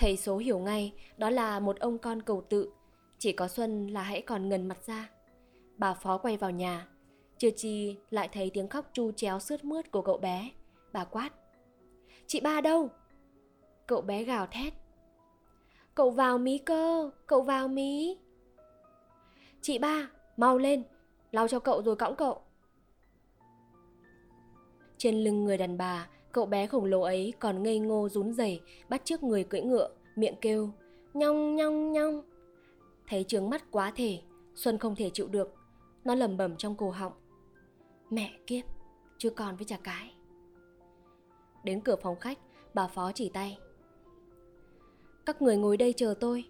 Thầy 0.03 0.17
số 0.17 0.37
hiểu 0.37 0.59
ngay 0.59 0.93
đó 1.17 1.31
là 1.31 1.61
một 1.61 1.79
ông 1.81 1.99
con 1.99 2.23
cầu 2.23 2.43
tự. 2.49 2.73
Chỉ 3.19 3.33
có 3.33 3.49
Xuân 3.49 3.87
là 3.87 4.03
hãy 4.03 4.23
còn 4.23 4.49
ngần 4.49 4.69
mặt 4.69 4.87
ra. 4.87 5.11
Bà 5.77 5.95
Phó 5.95 6.19
quay 6.19 6.37
vào 6.37 6.51
nhà. 6.51 6.89
Chưa 7.39 7.51
chi 7.51 7.97
lại 8.11 8.29
thấy 8.33 8.51
tiếng 8.55 8.69
khóc 8.69 8.91
chu 8.93 9.13
chéo 9.13 9.41
sướt 9.41 9.65
mướt 9.65 9.91
của 9.91 10.03
cậu 10.03 10.19
bé. 10.19 10.51
Bà 10.93 11.05
quát. 11.05 11.31
Chị 12.27 12.41
ba 12.41 12.61
đâu? 12.61 12.91
Cậu 13.87 14.01
bé 14.01 14.25
gào 14.25 14.47
thét. 14.47 14.73
Cậu 15.95 16.11
vào 16.11 16.39
mí 16.39 16.59
cơ, 16.59 17.11
cậu 17.27 17.43
vào 17.43 17.69
mí. 17.69 18.19
Chị 19.61 19.79
ba, 19.79 20.11
mau 20.37 20.59
lên, 20.59 20.83
lau 21.33 21.49
cho 21.49 21.61
cậu 21.61 21.83
rồi 21.83 21.97
cõng 21.97 22.17
cậu. 22.17 22.43
Trên 24.99 25.25
lưng 25.25 25.45
người 25.45 25.59
đàn 25.59 25.79
bà, 25.79 26.09
cậu 26.33 26.47
bé 26.47 26.67
khổng 26.67 26.85
lồ 26.85 27.01
ấy 27.01 27.33
còn 27.39 27.63
ngây 27.63 27.79
ngô 27.79 28.09
rún 28.09 28.33
rẩy 28.33 28.61
bắt 28.89 29.05
chiếc 29.05 29.23
người 29.23 29.45
cưỡi 29.45 29.61
ngựa, 29.61 29.89
miệng 30.17 30.37
kêu 30.41 30.71
nhong 31.15 31.57
nhong 31.57 31.93
nhong. 31.93 32.23
Thấy 33.09 33.25
trướng 33.25 33.51
mắt 33.51 33.71
quá 33.71 33.93
thể, 33.97 34.21
Xuân 34.55 34.79
không 34.79 34.97
thể 34.97 35.11
chịu 35.11 35.29
được, 35.29 35.55
nó 36.05 36.15
lẩm 36.15 36.37
bẩm 36.37 36.57
trong 36.57 36.77
cổ 36.77 36.91
họng. 36.91 37.13
Mẹ 38.11 38.39
kiếp, 38.47 38.65
chưa 39.19 39.31
còn 39.31 39.57
với 39.57 39.65
chả 39.65 39.77
cái. 39.77 40.15
Đến 41.65 41.81
cửa 41.81 41.97
phòng 41.97 42.21
khách, 42.21 42.39
bà 42.75 42.89
Phó 42.89 43.13
chỉ 43.13 43.29
tay. 43.29 43.59
Các 45.27 45.43
người 45.43 45.57
ngồi 45.57 45.77
đây 45.77 45.93
chờ 45.97 46.15
tôi. 46.21 46.45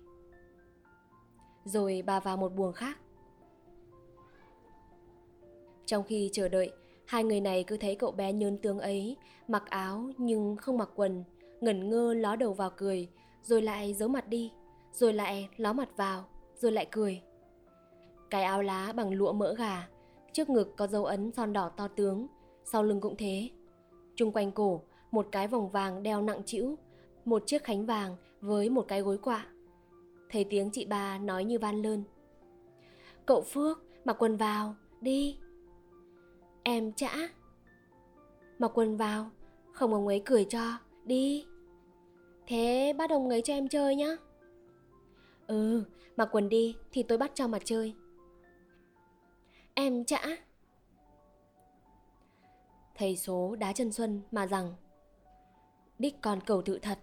Rồi 1.65 2.03
bà 2.07 2.21
vào 2.21 2.37
một 2.37 2.55
buồng 2.55 2.73
khác. 2.73 2.99
Trong 5.87 6.05
khi 6.05 6.31
chờ 6.33 6.49
đợi, 6.49 6.73
hai 7.13 7.25
người 7.25 7.41
này 7.41 7.65
cứ 7.65 7.77
thấy 7.77 7.95
cậu 7.95 8.11
bé 8.11 8.33
nhơn 8.33 8.59
tương 8.59 8.79
ấy, 8.79 9.17
mặc 9.49 9.63
áo 9.71 10.11
nhưng 10.19 10.57
không 10.57 10.79
mặc 10.79 10.89
quần, 10.95 11.25
ngẩn 11.61 11.91
ngơ 11.91 12.15
ló 12.15 12.37
đầu 12.37 12.53
vào 12.53 12.71
cười, 12.77 13.09
rồi 13.43 13.63
lại 13.63 13.95
giấu 13.95 14.09
mặt 14.09 14.29
đi, 14.29 14.53
rồi 14.93 15.13
lại 15.13 15.49
ló 15.57 15.73
mặt 15.73 15.89
vào, 15.97 16.25
rồi 16.57 16.73
lại 16.73 16.87
cười. 16.91 17.23
Cái 18.31 18.43
áo 18.43 18.63
lá 18.63 18.93
bằng 18.93 19.11
lụa 19.11 19.33
mỡ 19.33 19.55
gà, 19.55 19.89
trước 20.33 20.51
ngực 20.51 20.77
có 20.77 20.87
dấu 20.87 21.05
ấn 21.05 21.33
son 21.33 21.53
đỏ 21.53 21.69
to 21.69 21.89
tướng, 21.89 22.27
sau 22.65 22.83
lưng 22.83 23.01
cũng 23.01 23.17
thế. 23.17 23.51
Trung 24.17 24.33
quanh 24.33 24.53
cổ, 24.53 24.83
một 25.11 25.27
cái 25.33 25.49
vòng 25.49 25.69
vàng 25.69 26.03
đeo 26.03 26.23
nặng 26.23 26.43
chữ, 26.47 26.77
một 27.25 27.43
chiếc 27.47 27.65
khánh 27.65 27.87
vàng 27.87 28.17
với 28.41 28.71
một 28.71 28.85
cái 28.89 29.01
gối 29.01 29.19
quạ. 29.19 29.47
Thấy 30.31 30.45
tiếng 30.45 30.71
chị 30.71 30.85
ba 30.87 31.19
nói 31.19 31.45
như 31.45 31.59
van 31.59 31.83
lơn. 31.83 32.03
Cậu 33.27 33.43
Phước, 33.43 33.83
mặc 34.05 34.17
quần 34.19 34.37
vào, 34.37 34.75
đi. 35.01 35.39
Em 36.63 36.93
chả 36.93 37.29
Mặc 38.59 38.71
quần 38.75 38.97
vào, 38.97 39.31
không 39.73 39.95
ông 39.95 40.07
ấy 40.07 40.23
cười 40.25 40.45
cho, 40.45 40.79
đi. 41.05 41.47
Thế 42.47 42.93
bắt 42.99 43.11
ông 43.11 43.29
ấy 43.29 43.43
cho 43.43 43.55
em 43.55 43.69
chơi 43.69 43.97
nhá. 43.97 44.17
Ừ, 45.47 45.85
mặc 46.17 46.29
quần 46.33 46.49
đi 46.49 46.77
thì 46.93 47.03
tôi 47.03 47.19
bắt 47.19 47.31
cho 47.35 47.47
mà 47.49 47.59
chơi. 47.65 47.95
Em 49.75 50.05
chả 50.05 50.23
Thầy 52.95 53.17
số 53.17 53.57
đá 53.57 53.73
chân 53.73 53.93
Xuân 53.93 54.23
mà 54.31 54.47
rằng 54.47 54.75
Đích 55.99 56.21
còn 56.23 56.41
cầu 56.41 56.63
tự 56.63 56.79
thật 56.79 56.99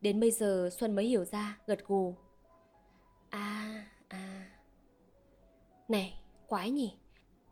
Đến 0.00 0.20
bây 0.20 0.30
giờ 0.30 0.68
Xuân 0.72 0.94
mới 0.94 1.04
hiểu 1.04 1.24
ra 1.24 1.58
gật 1.66 1.86
gù 1.86 2.14
À 3.30 3.86
à 4.08 4.50
Này 5.88 6.20
quái 6.46 6.70
nhỉ 6.70 6.98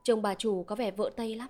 Chồng 0.04 0.22
bà 0.22 0.34
chủ 0.34 0.64
có 0.64 0.76
vẻ 0.76 0.90
vợ 0.90 1.10
Tây 1.16 1.36
lắm. 1.36 1.48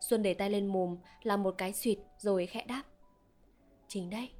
Xuân 0.00 0.22
để 0.22 0.34
tay 0.34 0.50
lên 0.50 0.66
mồm 0.66 0.96
Làm 1.22 1.42
một 1.42 1.54
cái 1.58 1.72
suyệt 1.72 1.98
rồi 2.18 2.46
khẽ 2.46 2.64
đáp. 2.64 2.82
Chính 3.88 4.10
đấy. 4.10 4.30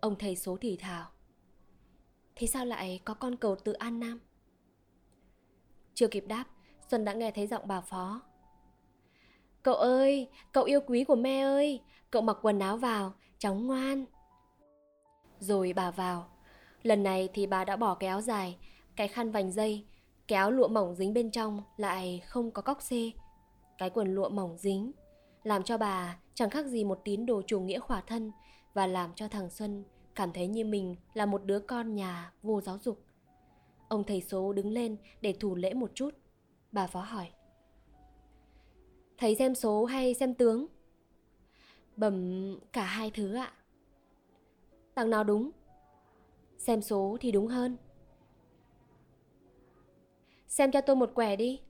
Ông 0.00 0.18
thầy 0.18 0.36
số 0.36 0.56
thì 0.60 0.76
thảo 0.76 1.10
Thế 2.36 2.46
sao 2.46 2.64
lại 2.64 3.00
có 3.04 3.14
con 3.14 3.36
cầu 3.36 3.56
tự 3.56 3.72
An 3.72 4.00
Nam? 4.00 4.20
Chưa 5.94 6.08
kịp 6.08 6.24
đáp 6.26 6.44
Xuân 6.90 7.04
đã 7.04 7.12
nghe 7.12 7.30
thấy 7.30 7.46
giọng 7.46 7.68
bà 7.68 7.80
Phó. 7.80 8.22
Cậu 9.62 9.74
ơi, 9.74 10.28
cậu 10.52 10.64
yêu 10.64 10.80
quý 10.86 11.04
của 11.04 11.14
mẹ 11.14 11.40
ơi, 11.40 11.80
cậu 12.10 12.22
mặc 12.22 12.36
quần 12.42 12.58
áo 12.58 12.76
vào, 12.76 13.14
cháu 13.38 13.54
ngoan. 13.54 14.04
Rồi 15.38 15.72
bà 15.72 15.90
vào. 15.90 16.28
Lần 16.82 17.02
này 17.02 17.28
thì 17.34 17.46
bà 17.46 17.64
đã 17.64 17.76
bỏ 17.76 17.94
cái 17.94 18.08
áo 18.08 18.20
dài, 18.20 18.58
cái 18.96 19.08
khăn 19.08 19.30
vành 19.30 19.52
dây, 19.52 19.84
cái 20.28 20.36
áo 20.36 20.50
lụa 20.50 20.68
mỏng 20.68 20.94
dính 20.94 21.14
bên 21.14 21.30
trong 21.30 21.62
lại 21.76 22.22
không 22.26 22.50
có 22.50 22.62
cóc 22.62 22.82
xê. 22.82 23.10
Cái 23.78 23.90
quần 23.90 24.14
lụa 24.14 24.28
mỏng 24.28 24.58
dính, 24.58 24.92
làm 25.42 25.62
cho 25.62 25.78
bà 25.78 26.18
chẳng 26.34 26.50
khác 26.50 26.66
gì 26.66 26.84
một 26.84 27.00
tín 27.04 27.26
đồ 27.26 27.42
chủ 27.46 27.60
nghĩa 27.60 27.78
khỏa 27.78 28.00
thân 28.00 28.32
và 28.74 28.86
làm 28.86 29.10
cho 29.14 29.28
thằng 29.28 29.50
Xuân 29.50 29.84
cảm 30.14 30.32
thấy 30.32 30.46
như 30.46 30.64
mình 30.64 30.96
là 31.14 31.26
một 31.26 31.44
đứa 31.44 31.58
con 31.58 31.94
nhà 31.94 32.32
vô 32.42 32.60
giáo 32.60 32.78
dục. 32.78 33.04
Ông 33.88 34.04
thầy 34.04 34.20
số 34.20 34.52
đứng 34.52 34.70
lên 34.70 34.96
để 35.20 35.32
thủ 35.32 35.54
lễ 35.54 35.74
một 35.74 35.90
chút. 35.94 36.10
Bà 36.72 36.86
phó 36.86 37.00
hỏi. 37.00 37.30
Thầy 39.18 39.34
xem 39.34 39.54
số 39.54 39.84
hay 39.84 40.14
xem 40.14 40.34
tướng? 40.34 40.66
Bẩm 41.96 42.58
cả 42.72 42.84
hai 42.84 43.10
thứ 43.10 43.34
ạ. 43.34 43.52
Đằng 44.94 45.10
nào 45.10 45.24
đúng? 45.24 45.50
Xem 46.58 46.82
số 46.82 47.16
thì 47.20 47.32
đúng 47.32 47.46
hơn. 47.46 47.76
Xem 50.54 50.70
cho 50.70 50.80
tôi 50.80 50.96
một 50.96 51.10
quẻ 51.14 51.36
đi. 51.36 51.60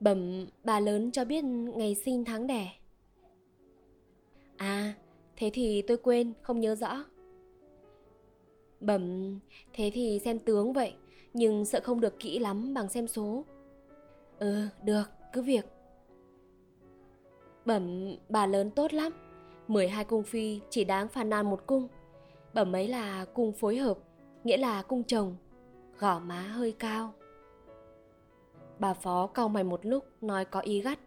Bẩm 0.00 0.46
bà 0.64 0.80
lớn 0.80 1.10
cho 1.10 1.24
biết 1.24 1.44
ngày 1.44 1.94
sinh 1.94 2.24
tháng 2.24 2.46
đẻ. 2.46 2.72
À, 4.56 4.94
thế 5.36 5.50
thì 5.52 5.82
tôi 5.82 5.96
quên, 5.96 6.32
không 6.42 6.60
nhớ 6.60 6.74
rõ. 6.74 7.04
Bẩm, 8.80 9.38
thế 9.72 9.90
thì 9.94 10.20
xem 10.24 10.38
tướng 10.38 10.72
vậy, 10.72 10.94
nhưng 11.34 11.64
sợ 11.64 11.80
không 11.84 12.00
được 12.00 12.18
kỹ 12.18 12.38
lắm 12.38 12.74
bằng 12.74 12.88
xem 12.88 13.08
số. 13.08 13.44
Ừ, 14.38 14.66
được, 14.84 15.04
cứ 15.32 15.42
việc. 15.42 15.66
Bẩm 17.64 18.16
bà 18.28 18.46
lớn 18.46 18.70
tốt 18.70 18.94
lắm. 18.94 19.12
12 19.68 20.04
cung 20.04 20.22
phi 20.22 20.60
chỉ 20.70 20.84
đáng 20.84 21.08
phàn 21.08 21.30
nàn 21.30 21.50
một 21.50 21.66
cung. 21.66 21.88
Bẩm 22.54 22.76
ấy 22.76 22.88
là 22.88 23.24
cung 23.24 23.52
phối 23.52 23.76
hợp, 23.76 23.98
nghĩa 24.44 24.56
là 24.56 24.82
cung 24.82 25.04
chồng. 25.04 25.36
Gỏ 25.98 26.18
má 26.18 26.40
hơi 26.40 26.72
cao. 26.72 27.12
Bà 28.78 28.94
phó 28.94 29.26
cau 29.26 29.48
mày 29.48 29.64
một 29.64 29.86
lúc 29.86 30.04
nói 30.20 30.44
có 30.44 30.60
ý 30.60 30.80
gắt. 30.80 30.98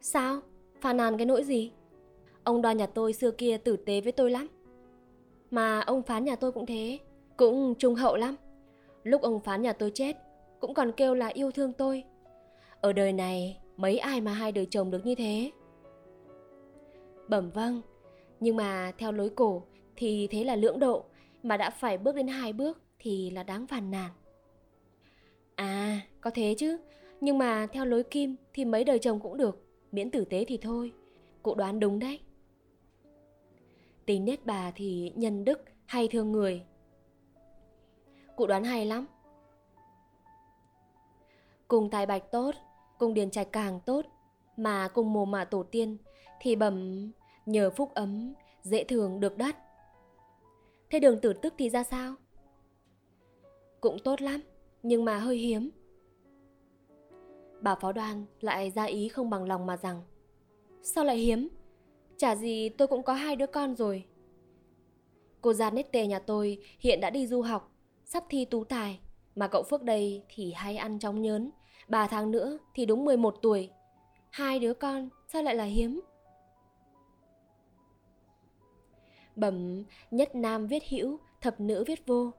Sao? 0.00 0.40
Phàn 0.80 0.96
nàn 0.96 1.16
cái 1.16 1.26
nỗi 1.26 1.44
gì? 1.44 1.72
Ông 2.44 2.62
đoan 2.62 2.76
nhà 2.76 2.86
tôi 2.86 3.12
xưa 3.12 3.30
kia 3.30 3.56
tử 3.56 3.76
tế 3.76 4.00
với 4.00 4.12
tôi 4.12 4.30
lắm. 4.30 4.48
Mà 5.50 5.80
ông 5.80 6.02
phán 6.02 6.24
nhà 6.24 6.36
tôi 6.36 6.52
cũng 6.52 6.66
thế, 6.66 6.98
cũng 7.36 7.74
trung 7.78 7.94
hậu 7.94 8.16
lắm. 8.16 8.36
Lúc 9.02 9.22
ông 9.22 9.40
phán 9.40 9.62
nhà 9.62 9.72
tôi 9.72 9.90
chết, 9.94 10.16
cũng 10.60 10.74
còn 10.74 10.92
kêu 10.92 11.14
là 11.14 11.26
yêu 11.26 11.50
thương 11.50 11.72
tôi, 11.72 12.04
ở 12.84 12.92
đời 12.92 13.12
này 13.12 13.58
mấy 13.76 13.98
ai 13.98 14.20
mà 14.20 14.32
hai 14.32 14.52
đời 14.52 14.66
chồng 14.70 14.90
được 14.90 15.06
như 15.06 15.14
thế 15.14 15.50
bẩm 17.28 17.50
vâng 17.50 17.80
nhưng 18.40 18.56
mà 18.56 18.92
theo 18.98 19.12
lối 19.12 19.30
cổ 19.30 19.62
thì 19.96 20.28
thế 20.30 20.44
là 20.44 20.56
lưỡng 20.56 20.78
độ 20.78 21.04
mà 21.44 21.56
đã 21.56 21.70
phải 21.70 21.98
bước 21.98 22.14
đến 22.14 22.28
hai 22.28 22.52
bước 22.52 22.82
thì 22.98 23.30
là 23.30 23.42
đáng 23.42 23.66
phàn 23.66 23.90
nàn. 23.90 24.10
À 25.54 26.00
có 26.20 26.30
thế 26.34 26.54
chứ. 26.58 26.78
Nhưng 27.20 27.38
mà 27.38 27.66
theo 27.72 27.84
lối 27.84 28.02
kim 28.02 28.36
thì 28.52 28.64
mấy 28.64 28.84
đời 28.84 28.98
chồng 28.98 29.20
cũng 29.20 29.36
được, 29.36 29.66
miễn 29.92 30.10
tử 30.10 30.24
tế 30.24 30.44
thì 30.44 30.56
thôi. 30.56 30.92
Cụ 31.42 31.54
đoán 31.54 31.80
đúng 31.80 31.98
đấy. 31.98 32.20
Tính 34.06 34.24
nết 34.24 34.46
bà 34.46 34.70
thì 34.74 35.12
nhân 35.16 35.44
đức 35.44 35.64
hay 35.86 36.08
thương 36.08 36.32
người? 36.32 36.62
Cụ 38.36 38.46
đoán 38.46 38.64
hay 38.64 38.86
lắm. 38.86 39.06
Cùng 41.68 41.90
tài 41.90 42.06
bạch 42.06 42.30
tốt, 42.30 42.54
cùng 42.98 43.14
điền 43.14 43.30
trạch 43.30 43.52
càng 43.52 43.80
tốt, 43.86 44.04
mà 44.56 44.88
cùng 44.88 45.12
mồ 45.12 45.24
mả 45.24 45.44
tổ 45.44 45.62
tiên 45.62 45.96
thì 46.40 46.56
bẩm 46.56 47.10
nhờ 47.46 47.70
phúc 47.70 47.90
ấm, 47.94 48.34
dễ 48.62 48.84
thường 48.84 49.20
được 49.20 49.36
đất 49.36 49.56
thế 50.94 51.00
đường 51.00 51.20
tử 51.20 51.32
tức 51.32 51.54
thì 51.58 51.70
ra 51.70 51.84
sao? 51.84 52.14
Cũng 53.80 53.98
tốt 54.04 54.22
lắm, 54.22 54.40
nhưng 54.82 55.04
mà 55.04 55.18
hơi 55.18 55.36
hiếm. 55.36 55.70
Bà 57.60 57.74
phó 57.74 57.92
đoan 57.92 58.24
lại 58.40 58.70
ra 58.70 58.84
ý 58.84 59.08
không 59.08 59.30
bằng 59.30 59.44
lòng 59.44 59.66
mà 59.66 59.76
rằng, 59.76 60.02
sao 60.82 61.04
lại 61.04 61.16
hiếm? 61.16 61.48
Chả 62.16 62.36
gì 62.36 62.68
tôi 62.68 62.88
cũng 62.88 63.02
có 63.02 63.12
hai 63.12 63.36
đứa 63.36 63.46
con 63.46 63.74
rồi. 63.76 64.04
Cô 65.40 65.52
già 65.52 65.70
nết 65.70 65.92
tề 65.92 66.06
nhà 66.06 66.18
tôi 66.18 66.58
hiện 66.78 67.00
đã 67.00 67.10
đi 67.10 67.26
du 67.26 67.42
học, 67.42 67.72
sắp 68.04 68.24
thi 68.28 68.44
tú 68.44 68.64
tài, 68.64 69.00
mà 69.34 69.48
cậu 69.48 69.62
phước 69.62 69.82
đây 69.82 70.22
thì 70.28 70.52
hay 70.52 70.76
ăn 70.76 70.98
chóng 70.98 71.22
nhớn. 71.22 71.50
Ba 71.88 72.06
tháng 72.06 72.30
nữa 72.30 72.58
thì 72.74 72.86
đúng 72.86 73.04
11 73.04 73.34
tuổi. 73.42 73.70
Hai 74.30 74.58
đứa 74.58 74.74
con 74.74 75.08
sao 75.28 75.42
lại 75.42 75.54
là 75.54 75.64
hiếm? 75.64 76.00
Bẩm 79.36 79.84
nhất 80.10 80.34
nam 80.34 80.66
viết 80.66 80.82
hữu, 80.90 81.18
thập 81.40 81.60
nữ 81.60 81.84
viết 81.86 82.06
vô. 82.06 82.30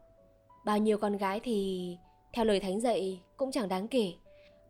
Bao 0.66 0.78
nhiêu 0.78 0.98
con 0.98 1.18
gái 1.18 1.40
thì 1.40 1.98
theo 2.34 2.46
lời 2.46 2.60
thánh 2.60 2.80
dạy 2.80 3.22
cũng 3.38 3.52
chẳng 3.52 3.70
đáng 3.70 3.88
kể. 3.88 4.14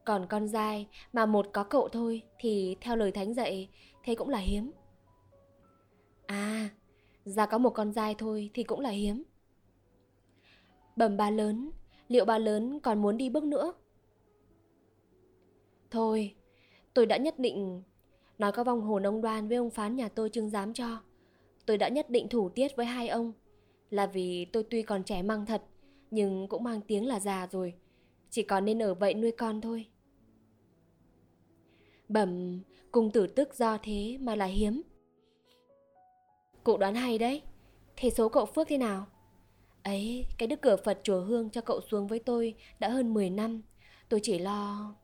Còn 0.06 0.28
con 0.30 0.48
dai 0.48 0.88
mà 1.14 1.26
một 1.26 1.48
có 1.54 1.64
cậu 1.64 1.90
thôi 1.90 2.22
thì 2.40 2.78
theo 2.82 2.96
lời 2.96 3.12
thánh 3.12 3.34
dạy 3.34 3.70
thế 4.04 4.16
cũng 4.16 4.30
là 4.30 4.38
hiếm. 4.38 4.72
À, 6.26 6.70
ra 7.26 7.46
có 7.46 7.58
một 7.58 7.70
con 7.70 7.94
dai 7.94 8.16
thôi 8.16 8.50
thì 8.54 8.64
cũng 8.64 8.80
là 8.80 8.90
hiếm. 8.90 9.24
Bẩm 10.96 11.18
ba 11.18 11.30
lớn, 11.30 11.70
liệu 12.08 12.26
ba 12.26 12.38
lớn 12.38 12.80
còn 12.80 13.02
muốn 13.02 13.18
đi 13.18 13.30
bước 13.30 13.44
nữa? 13.44 13.74
Thôi, 15.92 16.36
tôi 16.94 17.06
đã 17.06 17.18
nhất 17.18 17.40
định 17.40 17.84
nói 18.38 18.52
có 18.52 18.64
vòng 18.64 18.82
hồn 18.82 19.04
ông 19.06 19.22
đoan 19.22 19.48
với 19.48 19.58
ông 19.58 19.70
phán 19.70 19.96
nhà 19.96 20.10
tôi 20.10 20.30
chứng 20.30 20.50
giám 20.50 20.74
cho. 20.74 21.02
Tôi 21.66 21.78
đã 21.78 21.90
nhất 21.90 22.10
định 22.10 22.30
thủ 22.30 22.50
tiết 22.50 22.76
với 22.76 22.86
hai 22.86 23.08
ông 23.08 23.34
là 23.90 24.08
vì 24.08 24.46
tôi 24.46 24.64
tuy 24.70 24.84
còn 24.84 25.04
trẻ 25.04 25.22
mang 25.22 25.46
thật 25.46 25.62
nhưng 26.12 26.48
cũng 26.48 26.64
mang 26.64 26.82
tiếng 26.82 27.08
là 27.08 27.20
già 27.20 27.48
rồi. 27.52 27.74
Chỉ 28.30 28.44
còn 28.44 28.66
nên 28.66 28.82
ở 28.82 28.94
vậy 28.94 29.14
nuôi 29.14 29.32
con 29.32 29.62
thôi. 29.62 29.86
Bẩm, 32.10 32.62
cung 32.92 33.12
tử 33.12 33.28
tức 33.28 33.56
do 33.56 33.78
thế 33.84 34.18
mà 34.22 34.36
là 34.36 34.46
hiếm. 34.46 34.82
Cụ 36.64 36.78
đoán 36.78 36.96
hay 36.96 37.18
đấy. 37.18 37.42
Thế 37.96 38.10
số 38.10 38.30
cậu 38.30 38.46
Phước 38.46 38.68
thế 38.68 38.78
nào? 38.78 39.08
Ấy, 39.84 40.26
cái 40.38 40.48
đức 40.48 40.62
cửa 40.62 40.76
Phật 40.76 41.00
chùa 41.04 41.22
Hương 41.22 41.50
cho 41.50 41.62
cậu 41.62 41.82
xuống 41.82 42.08
với 42.08 42.20
tôi 42.20 42.56
đã 42.80 42.90
hơn 42.90 43.14
10 43.14 43.30
năm. 43.30 43.62
Tôi 44.10 44.20
chỉ 44.24 44.40
lo... 44.40 44.96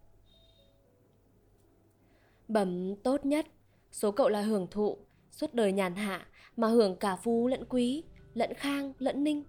Bẩm 2.48 2.96
tốt 2.96 3.26
nhất, 3.26 3.48
số 3.92 4.12
cậu 4.12 4.30
là 4.30 4.42
hưởng 4.42 4.68
thụ, 4.72 4.98
suốt 5.32 5.54
đời 5.54 5.72
nhàn 5.72 5.96
hạ 5.96 6.28
mà 6.62 6.68
hưởng 6.68 6.96
cả 6.96 7.16
phú 7.16 7.48
lẫn 7.48 7.64
quý, 7.70 8.04
lẫn 8.34 8.54
khang 8.54 8.94
lẫn 8.98 9.24
ninh. 9.24 9.44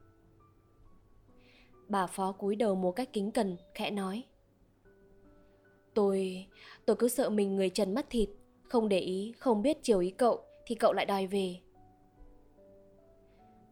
Bà 1.88 2.06
phó 2.06 2.32
cúi 2.32 2.56
đầu 2.56 2.74
một 2.74 2.92
cách 2.92 3.08
kính 3.12 3.30
cẩn, 3.30 3.56
khẽ 3.74 3.90
nói. 3.90 4.24
Tôi, 5.94 6.46
tôi 6.86 6.96
cứ 6.96 7.08
sợ 7.08 7.30
mình 7.30 7.56
người 7.56 7.70
trần 7.70 7.94
mất 7.94 8.06
thịt, 8.10 8.28
không 8.62 8.88
để 8.88 8.98
ý, 8.98 9.32
không 9.38 9.62
biết 9.62 9.78
chiều 9.82 10.00
ý 10.00 10.10
cậu 10.10 10.40
thì 10.66 10.74
cậu 10.74 10.92
lại 10.92 11.06
đòi 11.06 11.26
về. 11.26 11.56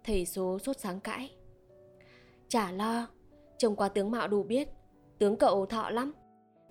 Thầy 0.05 0.26
số 0.26 0.59
sốt 0.59 0.79
sáng 0.79 1.00
cãi. 1.00 1.31
Chả 2.48 2.72
lo, 2.72 3.09
trông 3.59 3.76
qua 3.76 3.88
tướng 3.88 4.11
mạo 4.11 4.29
đủ 4.29 4.42
biết, 4.42 4.68
tướng 5.18 5.37
cậu 5.37 5.66
thọ 5.66 5.90
lắm. 5.90 6.12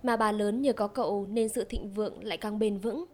Mà 0.02 0.16
bà 0.16 0.32
lớn 0.32 0.62
nhờ 0.62 0.72
có 0.72 0.88
cậu 0.88 1.26
nên 1.26 1.48
sự 1.48 1.64
thịnh 1.64 1.90
vượng 1.90 2.24
lại 2.24 2.38
càng 2.38 2.58
bền 2.58 2.78
vững. 2.78 3.04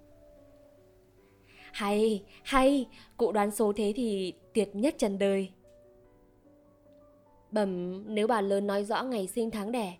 Hay, 1.77 2.23
hay, 2.45 2.89
cụ 3.17 3.33
đoán 3.33 3.51
số 3.51 3.73
thế 3.77 3.93
thì 3.97 4.35
tuyệt 4.55 4.77
nhất 4.77 4.95
trần 4.99 5.19
đời. 5.19 5.51
Bẩm, 7.51 8.03
nếu 8.15 8.27
bà 8.27 8.41
lớn 8.41 8.67
nói 8.67 8.85
rõ 8.85 9.03
ngày 9.03 9.27
sinh 9.27 9.51
tháng 9.51 9.73
đẻ, 9.73 9.97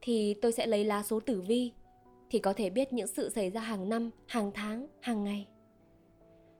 thì 0.00 0.34
tôi 0.34 0.52
sẽ 0.52 0.66
lấy 0.66 0.84
lá 0.84 1.02
số 1.02 1.20
tử 1.20 1.40
vi, 1.40 1.72
thì 2.30 2.38
có 2.38 2.52
thể 2.52 2.70
biết 2.70 2.92
những 2.92 3.06
sự 3.06 3.28
xảy 3.28 3.50
ra 3.50 3.60
hàng 3.60 3.88
năm, 3.88 4.10
hàng 4.26 4.50
tháng, 4.54 4.86
hàng 5.00 5.24
ngày. 5.24 5.48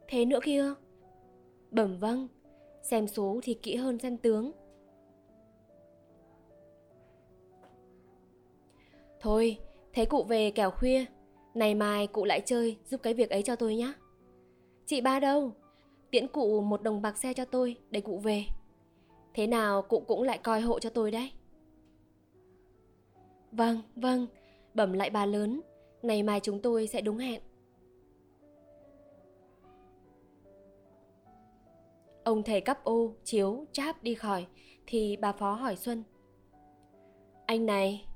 Thế 0.08 0.24
nữa 0.24 0.40
kia? 0.42 0.74
Bẩm 1.70 1.98
vâng, 1.98 2.28
xem 2.82 3.06
số 3.06 3.40
thì 3.42 3.54
kỹ 3.54 3.76
hơn 3.76 3.98
xem 3.98 4.16
tướng. 4.16 4.52
Thôi, 9.20 9.58
thế 9.92 10.04
cụ 10.04 10.24
về 10.24 10.50
kẻo 10.50 10.70
khuya, 10.70 11.04
này 11.54 11.74
mai 11.74 12.06
cụ 12.06 12.24
lại 12.24 12.42
chơi 12.44 12.76
giúp 12.84 13.02
cái 13.02 13.14
việc 13.14 13.30
ấy 13.30 13.42
cho 13.42 13.56
tôi 13.56 13.76
nhé. 13.76 13.92
Chị 14.88 15.00
ba 15.00 15.20
đâu? 15.20 15.52
Tiễn 16.10 16.28
cụ 16.28 16.60
một 16.60 16.82
đồng 16.82 17.02
bạc 17.02 17.16
xe 17.18 17.34
cho 17.34 17.44
tôi 17.44 17.76
để 17.90 18.00
cụ 18.00 18.18
về. 18.18 18.44
Thế 19.34 19.46
nào 19.46 19.82
cụ 19.82 20.00
cũng 20.06 20.22
lại 20.22 20.38
coi 20.38 20.60
hộ 20.60 20.78
cho 20.78 20.90
tôi 20.90 21.10
đấy. 21.10 21.32
Vâng, 23.52 23.82
vâng, 23.96 24.26
bẩm 24.74 24.92
lại 24.92 25.10
bà 25.10 25.26
lớn, 25.26 25.60
ngày 26.02 26.22
mai 26.22 26.40
chúng 26.40 26.62
tôi 26.62 26.86
sẽ 26.86 27.00
đúng 27.00 27.18
hẹn. 27.18 27.42
Ông 32.24 32.42
thầy 32.42 32.60
cắp 32.60 32.84
ô, 32.84 33.12
chiếu, 33.24 33.66
cháp 33.72 34.02
đi 34.02 34.14
khỏi, 34.14 34.46
thì 34.86 35.16
bà 35.16 35.32
phó 35.32 35.52
hỏi 35.52 35.76
Xuân. 35.76 36.02
Anh 37.46 37.66
này, 37.66 38.06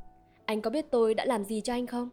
anh 0.44 0.60
có 0.62 0.70
biết 0.70 0.86
tôi 0.90 1.14
đã 1.14 1.24
làm 1.24 1.44
gì 1.44 1.60
cho 1.60 1.72
anh 1.72 1.86
không? 1.86 2.08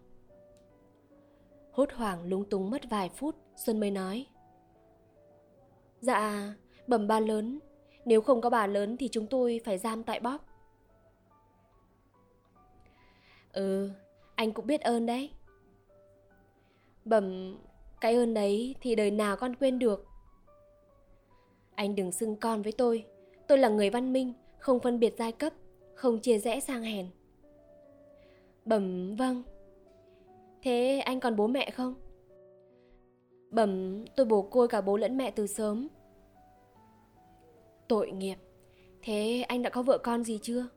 Hốt 1.71 1.89
hoảng 1.93 2.23
lúng 2.23 2.49
túng 2.49 2.69
mất 2.69 2.81
vài 2.89 3.09
phút, 3.09 3.35
Xuân 3.55 3.79
mới 3.79 3.91
nói. 3.91 4.25
Dạ, 6.01 6.53
bẩm 6.87 7.07
bà 7.07 7.19
lớn, 7.19 7.59
nếu 8.05 8.21
không 8.21 8.41
có 8.41 8.49
bà 8.49 8.67
lớn 8.67 8.97
thì 8.97 9.07
chúng 9.07 9.27
tôi 9.27 9.61
phải 9.65 9.77
giam 9.77 10.03
tại 10.03 10.19
bóp. 10.19 10.37
Ừ, 13.53 13.89
anh 14.35 14.51
cũng 14.51 14.67
biết 14.67 14.81
ơn 14.81 15.05
đấy. 15.05 15.29
Bẩm, 17.05 17.57
cái 18.01 18.15
ơn 18.15 18.33
đấy 18.33 18.75
thì 18.81 18.95
đời 18.95 19.11
nào 19.11 19.35
con 19.37 19.55
quên 19.55 19.79
được. 19.79 20.07
Anh 21.75 21.95
đừng 21.95 22.11
xưng 22.11 22.35
con 22.35 22.61
với 22.61 22.71
tôi. 22.71 23.05
Tôi 23.47 23.57
là 23.57 23.69
người 23.69 23.89
văn 23.89 24.13
minh, 24.13 24.33
không 24.59 24.79
phân 24.79 24.99
biệt 24.99 25.15
giai 25.17 25.31
cấp, 25.31 25.53
không 25.93 26.19
chia 26.19 26.39
rẽ 26.39 26.59
sang 26.59 26.83
hèn. 26.83 27.07
Bẩm 28.65 29.15
vâng. 29.15 29.43
Thế 30.61 30.99
anh 30.99 31.19
còn 31.19 31.35
bố 31.35 31.47
mẹ 31.47 31.71
không? 31.71 31.95
Bẩm 33.51 34.05
tôi 34.15 34.25
bồ 34.25 34.41
côi 34.41 34.67
cả 34.67 34.81
bố 34.81 34.97
lẫn 34.97 35.17
mẹ 35.17 35.31
từ 35.31 35.47
sớm. 35.47 35.87
Tội 37.87 38.11
nghiệp. 38.11 38.35
Thế 39.01 39.45
anh 39.47 39.61
đã 39.61 39.69
có 39.69 39.83
vợ 39.83 39.97
con 39.97 40.23
gì 40.23 40.39
chưa? 40.41 40.67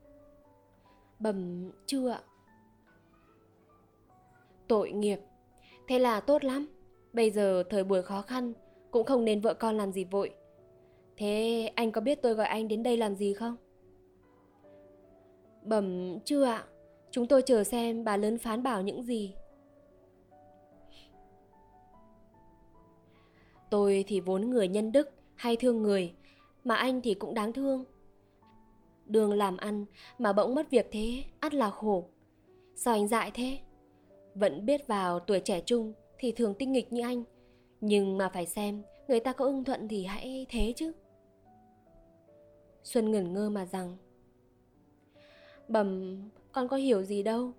Bẩm 1.18 1.70
chưa 1.87 2.08
ạ. 2.08 2.22
Tội 4.68 4.92
nghiệp. 4.92 5.20
Thế 5.88 5.98
là 5.98 6.20
tốt 6.20 6.44
lắm. 6.44 6.66
Bây 7.12 7.30
giờ 7.30 7.62
thời 7.70 7.85
buổi 7.85 8.02
khó 8.02 8.22
khăn, 8.22 8.52
cũng 8.90 9.06
không 9.06 9.24
nên 9.24 9.40
vợ 9.40 9.54
con 9.54 9.76
làm 9.76 9.92
gì 9.92 10.04
vội. 10.04 10.35
Thế 11.16 11.66
anh 11.74 11.92
có 11.92 12.00
biết 12.00 12.22
tôi 12.22 12.35
gọi 12.35 12.46
anh 12.46 12.68
đến 12.68 12.82
đây 12.82 12.96
làm 12.96 13.16
gì 13.16 13.32
không? 13.32 13.56
Bẩm 15.62 16.18
chưa 16.24 16.44
ạ. 16.44 16.64
Chúng 17.11 17.26
tôi 17.26 17.42
chờ 17.42 17.64
xem 17.64 18.04
bà 18.04 18.16
lớn 18.16 18.38
phán 18.38 18.62
bảo 18.62 18.82
những 18.82 19.02
gì. 19.02 19.35
Tôi 23.72 24.04
thì 24.08 24.20
vốn 24.20 24.50
người 24.50 24.68
nhân 24.68 24.92
đức, 24.92 25.11
hay 25.35 25.56
thương 25.56 25.82
người, 25.82 26.14
mà 26.64 26.74
anh 26.74 27.00
thì 27.00 27.14
cũng 27.14 27.35
đáng 27.35 27.52
thương. 27.52 27.85
Đường 29.06 29.32
làm 29.32 29.56
ăn 29.56 29.85
mà 30.18 30.32
bỗng 30.32 30.54
mất 30.54 30.70
việc 30.70 30.88
thế, 30.90 31.24
ắt 31.40 31.54
là 31.54 31.70
khổ. 31.70 32.04
Sao 32.74 32.94
anh 32.94 33.08
dại 33.08 33.30
thế? 33.35 33.58
Vẫn 34.35 34.66
biết 34.66 34.87
vào 34.87 35.20
tuổi 35.20 35.40
trẻ 35.40 35.61
trung 35.61 35.92
thì 36.18 36.32
thường 36.32 36.54
tinh 36.54 36.72
nghịch 36.72 36.92
như 36.92 37.02
anh, 37.02 37.24
nhưng 37.80 38.18
mà 38.18 38.28
phải 38.28 38.46
xem 38.46 38.82
người 39.08 39.20
ta 39.20 39.32
có 39.32 39.44
ưng 39.44 39.64
thuận 39.64 39.88
thì 39.88 40.04
hãy 40.04 40.46
thế 40.48 40.72
chứ. 40.76 40.92
Xuân 42.82 43.11
ngẩn 43.11 43.32
ngơ 43.32 43.50
mà 43.50 43.66
rằng 43.66 43.96
Bẩm, 45.68 46.20
con 46.52 46.68
có 46.68 46.76
hiểu 46.76 47.02
gì 47.02 47.22
đâu. 47.22 47.52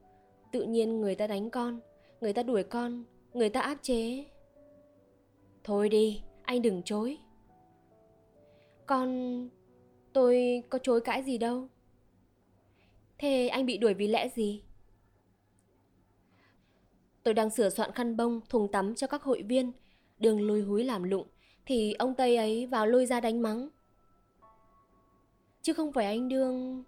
Tự 0.52 0.64
nhiên 0.64 1.02
người 1.02 1.16
ta 1.16 1.28
đánh 1.28 1.50
con, 1.50 1.80
người 2.22 2.34
ta 2.34 2.44
đuổi 2.44 2.64
con, 2.64 3.04
người 3.34 3.50
ta 3.50 3.62
áp 3.62 3.78
chế. 3.82 4.26
Thôi 5.64 5.90
đi, 5.90 6.22
anh 6.44 6.62
đừng 6.62 6.84
chối. 6.84 7.18
Con... 8.86 9.50
tôi 10.14 10.64
có 10.70 10.80
chối 10.84 11.02
cãi 11.02 11.24
gì 11.24 11.38
đâu. 11.38 11.68
Thế 13.18 13.48
anh 13.48 13.66
bị 13.66 13.78
đuổi 13.78 13.94
vì 13.94 14.08
lẽ 14.08 14.30
gì? 14.30 14.64
Tôi 17.24 17.34
đang 17.34 17.50
sửa 17.50 17.70
soạn 17.70 17.92
khăn 17.92 18.18
bông, 18.18 18.42
thùng 18.50 18.72
tắm 18.72 18.96
cho 18.96 19.08
các 19.08 19.24
hội 19.24 19.44
viên. 19.44 19.72
Đường 20.20 20.42
lùi 20.42 20.62
húi 20.62 20.84
làm 20.84 21.04
lụng, 21.04 21.28
thì 21.66 21.94
ông 21.94 22.16
Tây 22.16 22.38
ấy 22.38 22.66
vào 22.66 22.88
lôi 22.88 23.06
ra 23.06 23.20
đánh 23.20 23.42
mắng. 23.42 23.70
Chứ 25.62 25.74
không 25.74 25.92
phải 25.92 26.06
anh 26.06 26.30
đương... 26.30 26.84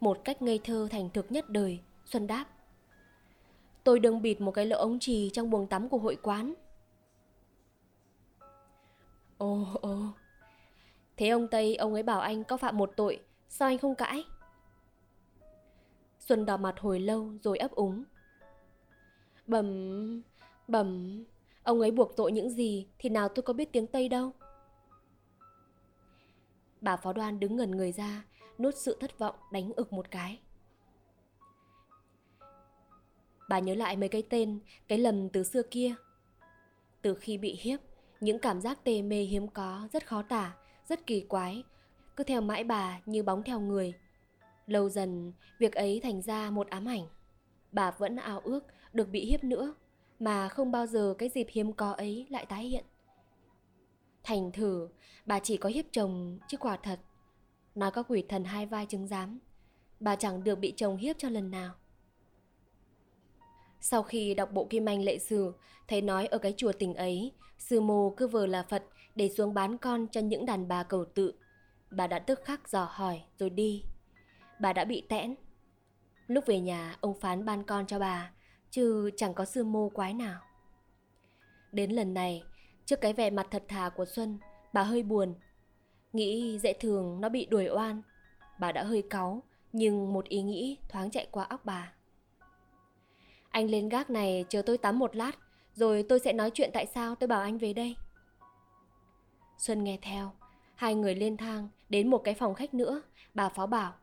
Một 0.00 0.18
cách 0.24 0.42
ngây 0.42 0.60
thơ 0.64 0.88
thành 0.90 1.10
thực 1.14 1.32
nhất 1.32 1.50
đời, 1.50 1.80
Xuân 2.04 2.26
đáp. 2.26 2.46
Tôi 3.84 4.00
đừng 4.00 4.22
bịt 4.22 4.40
một 4.40 4.50
cái 4.50 4.66
lỗ 4.66 4.78
ống 4.78 4.98
trì 4.98 5.30
trong 5.32 5.50
buồng 5.50 5.66
tắm 5.66 5.88
của 5.88 5.98
hội 5.98 6.16
quán. 6.22 6.54
Ồ, 9.42 9.66
ồ, 9.80 9.98
Thế 11.16 11.28
ông 11.28 11.48
Tây, 11.48 11.76
ông 11.76 11.94
ấy 11.94 12.02
bảo 12.02 12.20
anh 12.20 12.44
có 12.44 12.56
phạm 12.56 12.76
một 12.76 12.92
tội, 12.96 13.20
sao 13.48 13.68
anh 13.68 13.78
không 13.78 13.94
cãi? 13.94 14.24
Xuân 16.18 16.46
đỏ 16.46 16.56
mặt 16.56 16.74
hồi 16.80 17.00
lâu 17.00 17.32
rồi 17.42 17.58
ấp 17.58 17.70
úng. 17.70 18.04
Bẩm, 19.46 20.22
bẩm, 20.68 21.24
ông 21.62 21.80
ấy 21.80 21.90
buộc 21.90 22.16
tội 22.16 22.32
những 22.32 22.50
gì 22.50 22.88
thì 22.98 23.08
nào 23.08 23.28
tôi 23.28 23.42
có 23.42 23.52
biết 23.52 23.72
tiếng 23.72 23.86
Tây 23.86 24.08
đâu. 24.08 24.32
Bà 26.80 26.96
phó 26.96 27.12
đoan 27.12 27.40
đứng 27.40 27.56
ngần 27.56 27.70
người 27.70 27.92
ra, 27.92 28.24
nuốt 28.58 28.74
sự 28.76 28.96
thất 29.00 29.18
vọng 29.18 29.36
đánh 29.52 29.72
ực 29.76 29.92
một 29.92 30.10
cái. 30.10 30.40
Bà 33.48 33.58
nhớ 33.58 33.74
lại 33.74 33.96
mấy 33.96 34.08
cái 34.08 34.22
tên, 34.30 34.60
cái 34.88 34.98
lầm 34.98 35.28
từ 35.28 35.44
xưa 35.44 35.62
kia. 35.70 35.94
Từ 37.02 37.14
khi 37.14 37.38
bị 37.38 37.58
hiếp, 37.60 37.80
những 38.22 38.38
cảm 38.38 38.60
giác 38.60 38.84
tê 38.84 39.02
mê 39.02 39.22
hiếm 39.22 39.48
có, 39.48 39.88
rất 39.92 40.06
khó 40.06 40.22
tả, 40.22 40.54
rất 40.88 41.06
kỳ 41.06 41.20
quái, 41.20 41.64
cứ 42.16 42.24
theo 42.24 42.40
mãi 42.40 42.64
bà 42.64 43.00
như 43.06 43.22
bóng 43.22 43.42
theo 43.42 43.60
người. 43.60 43.94
Lâu 44.66 44.88
dần, 44.88 45.32
việc 45.58 45.72
ấy 45.72 46.00
thành 46.02 46.22
ra 46.22 46.50
một 46.50 46.70
ám 46.70 46.88
ảnh. 46.88 47.06
bà 47.72 47.90
vẫn 47.90 48.16
ao 48.16 48.40
ước 48.40 48.64
được 48.92 49.08
bị 49.08 49.24
hiếp 49.24 49.44
nữa, 49.44 49.74
mà 50.18 50.48
không 50.48 50.72
bao 50.72 50.86
giờ 50.86 51.14
cái 51.18 51.28
dịp 51.28 51.46
hiếm 51.50 51.72
có 51.72 51.92
ấy 51.92 52.26
lại 52.30 52.46
tái 52.46 52.64
hiện. 52.64 52.84
Thành 54.22 54.52
thử, 54.52 54.88
bà 55.26 55.38
chỉ 55.38 55.56
có 55.56 55.68
hiếp 55.68 55.84
chồng 55.90 56.38
chứ 56.48 56.56
quả 56.56 56.76
thật. 56.76 57.00
Nói 57.74 57.90
có 57.90 58.02
quỷ 58.02 58.24
thần 58.28 58.44
hai 58.44 58.66
vai 58.66 58.86
chứng 58.86 59.08
giám, 59.08 59.38
bà 60.00 60.16
chẳng 60.16 60.44
được 60.44 60.58
bị 60.58 60.72
chồng 60.76 60.96
hiếp 60.96 61.16
cho 61.18 61.28
lần 61.28 61.50
nào. 61.50 61.74
Sau 63.84 64.02
khi 64.02 64.34
đọc 64.34 64.52
bộ 64.52 64.66
kim 64.70 64.88
anh 64.88 65.04
lệ 65.04 65.18
sử, 65.18 65.52
thấy 65.88 66.02
nói 66.02 66.26
ở 66.26 66.38
cái 66.38 66.54
chùa 66.56 66.72
tình 66.72 66.94
ấy, 66.94 67.32
sư 67.58 67.80
mô 67.80 68.10
cứ 68.10 68.26
vờ 68.26 68.46
là 68.46 68.62
Phật 68.62 68.84
để 69.14 69.28
xuống 69.28 69.54
bán 69.54 69.78
con 69.78 70.06
cho 70.08 70.20
những 70.20 70.46
đàn 70.46 70.68
bà 70.68 70.82
cầu 70.82 71.04
tự. 71.04 71.34
Bà 71.90 72.06
đã 72.06 72.18
tức 72.18 72.40
khắc 72.44 72.68
dò 72.68 72.88
hỏi 72.90 73.22
rồi 73.38 73.50
đi. 73.50 73.84
Bà 74.60 74.72
đã 74.72 74.84
bị 74.84 75.06
tẽn. 75.08 75.34
Lúc 76.26 76.46
về 76.46 76.60
nhà, 76.60 76.96
ông 77.00 77.20
phán 77.20 77.44
ban 77.44 77.64
con 77.64 77.86
cho 77.86 77.98
bà, 77.98 78.30
chứ 78.70 79.10
chẳng 79.16 79.34
có 79.34 79.44
sư 79.44 79.64
mô 79.64 79.88
quái 79.88 80.14
nào. 80.14 80.40
Đến 81.72 81.90
lần 81.90 82.14
này, 82.14 82.42
trước 82.86 83.00
cái 83.00 83.12
vẻ 83.12 83.30
mặt 83.30 83.46
thật 83.50 83.64
thà 83.68 83.88
của 83.88 84.04
Xuân, 84.04 84.38
bà 84.72 84.82
hơi 84.82 85.02
buồn. 85.02 85.34
Nghĩ 86.12 86.58
dễ 86.58 86.72
thường 86.72 87.20
nó 87.20 87.28
bị 87.28 87.46
đuổi 87.46 87.68
oan. 87.68 88.02
Bà 88.60 88.72
đã 88.72 88.84
hơi 88.84 89.02
cáu, 89.10 89.42
nhưng 89.72 90.12
một 90.12 90.28
ý 90.28 90.42
nghĩ 90.42 90.78
thoáng 90.88 91.10
chạy 91.10 91.26
qua 91.30 91.44
óc 91.44 91.64
bà. 91.64 91.92
Anh 93.52 93.70
lên 93.70 93.88
gác 93.88 94.10
này 94.10 94.44
chờ 94.48 94.62
tôi 94.62 94.78
tắm 94.78 94.98
một 94.98 95.16
lát, 95.16 95.32
rồi 95.74 96.04
tôi 96.08 96.18
sẽ 96.18 96.32
nói 96.32 96.50
chuyện 96.54 96.70
tại 96.74 96.86
sao 96.94 97.14
tôi 97.14 97.28
bảo 97.28 97.40
anh 97.40 97.58
về 97.58 97.72
đây. 97.72 97.96
Xuân 99.58 99.84
nghe 99.84 99.98
theo, 100.02 100.32
hai 100.74 100.94
người 100.94 101.14
lên 101.14 101.36
thang 101.36 101.68
đến 101.88 102.08
một 102.08 102.18
cái 102.18 102.34
phòng 102.34 102.54
khách 102.54 102.74
nữa, 102.74 103.02
bà 103.34 103.48
phó 103.48 103.66
bảo. 103.66 103.94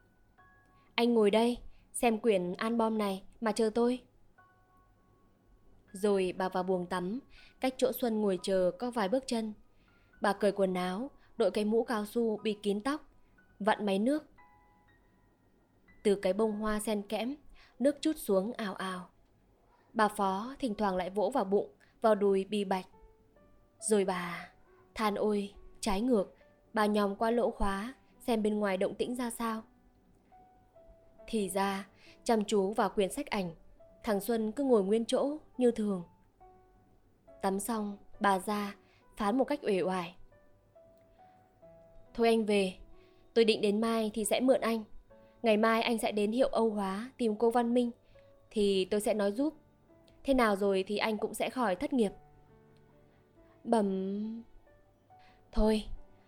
Anh 0.95 1.13
ngồi 1.13 1.31
đây, 1.31 1.57
xem 1.93 2.19
quyển 2.19 2.53
album 2.53 2.97
này 2.97 3.23
mà 3.41 3.51
chờ 3.51 3.69
tôi. 3.75 4.03
Rồi 5.91 6.33
bà 6.37 6.49
vào 6.49 6.63
buồng 6.63 6.85
tắm, 6.85 7.19
cách 7.59 7.73
chỗ 7.77 7.91
Xuân 7.91 8.21
ngồi 8.21 8.39
chờ 8.43 8.71
có 8.79 8.91
vài 8.91 9.09
bước 9.09 9.23
chân. 9.27 9.53
Bà 10.21 10.33
cởi 10.33 10.51
quần 10.51 10.73
áo, 10.73 11.11
đội 11.37 11.51
cái 11.51 11.65
mũ 11.65 11.83
cao 11.83 12.05
su 12.05 12.37
bị 12.37 12.57
kín 12.63 12.81
tóc, 12.81 13.01
vặn 13.59 13.85
máy 13.85 13.99
nước. 13.99 14.23
Từ 16.03 16.15
cái 16.15 16.33
bông 16.33 16.51
hoa 16.51 16.79
sen 16.79 17.01
kẽm, 17.01 17.35
nước 17.79 17.95
chút 18.01 18.13
xuống 18.17 18.53
ào 18.53 18.75
ào. 18.75 19.09
Bà 19.99 20.07
Phó 20.07 20.55
thỉnh 20.59 20.75
thoảng 20.75 20.95
lại 20.95 21.09
vỗ 21.09 21.29
vào 21.29 21.43
bụng, 21.43 21.69
vào 22.01 22.15
đùi 22.15 22.45
bì 22.49 22.63
bạch. 22.63 22.85
Rồi 23.79 24.05
bà 24.05 24.49
than 24.95 25.15
ôi, 25.15 25.53
trái 25.79 26.01
ngược, 26.01 26.35
bà 26.73 26.85
nhòm 26.85 27.15
qua 27.15 27.31
lỗ 27.31 27.51
khóa 27.51 27.93
xem 28.19 28.43
bên 28.43 28.59
ngoài 28.59 28.77
động 28.77 28.95
tĩnh 28.95 29.15
ra 29.15 29.29
sao. 29.29 29.63
Thì 31.27 31.49
ra, 31.49 31.87
chăm 32.23 32.45
chú 32.45 32.73
vào 32.73 32.89
quyển 32.89 33.11
sách 33.11 33.27
ảnh, 33.27 33.55
thằng 34.03 34.19
Xuân 34.19 34.51
cứ 34.51 34.63
ngồi 34.63 34.83
nguyên 34.83 35.05
chỗ 35.05 35.37
như 35.57 35.71
thường. 35.71 36.03
Tắm 37.41 37.59
xong, 37.59 37.97
bà 38.19 38.39
ra, 38.39 38.75
phán 39.17 39.37
một 39.37 39.43
cách 39.43 39.59
uể 39.63 39.81
oải. 39.81 40.15
Thôi 42.13 42.27
anh 42.27 42.45
về, 42.45 42.73
tôi 43.33 43.45
định 43.45 43.61
đến 43.61 43.81
mai 43.81 44.11
thì 44.13 44.25
sẽ 44.25 44.39
mượn 44.39 44.61
anh. 44.61 44.83
Ngày 45.43 45.57
mai 45.57 45.81
anh 45.81 45.97
sẽ 45.97 46.11
đến 46.11 46.31
hiệu 46.31 46.47
Âu 46.47 46.69
Hóa 46.69 47.11
tìm 47.17 47.35
cô 47.35 47.51
Văn 47.51 47.73
Minh, 47.73 47.91
thì 48.51 48.85
tôi 48.85 49.01
sẽ 49.01 49.13
nói 49.13 49.31
giúp 49.31 49.53
Thế 50.29 50.33
nào 50.33 50.55
rồi 50.55 50.83
thì 50.87 50.97
anh 50.97 51.17
cũng 51.17 51.33
sẽ 51.33 51.49
khỏi 51.49 51.75
thất 51.75 51.93
nghiệp. 51.93 52.11
Bẩm. 53.63 54.43
Thôi, 55.51 55.83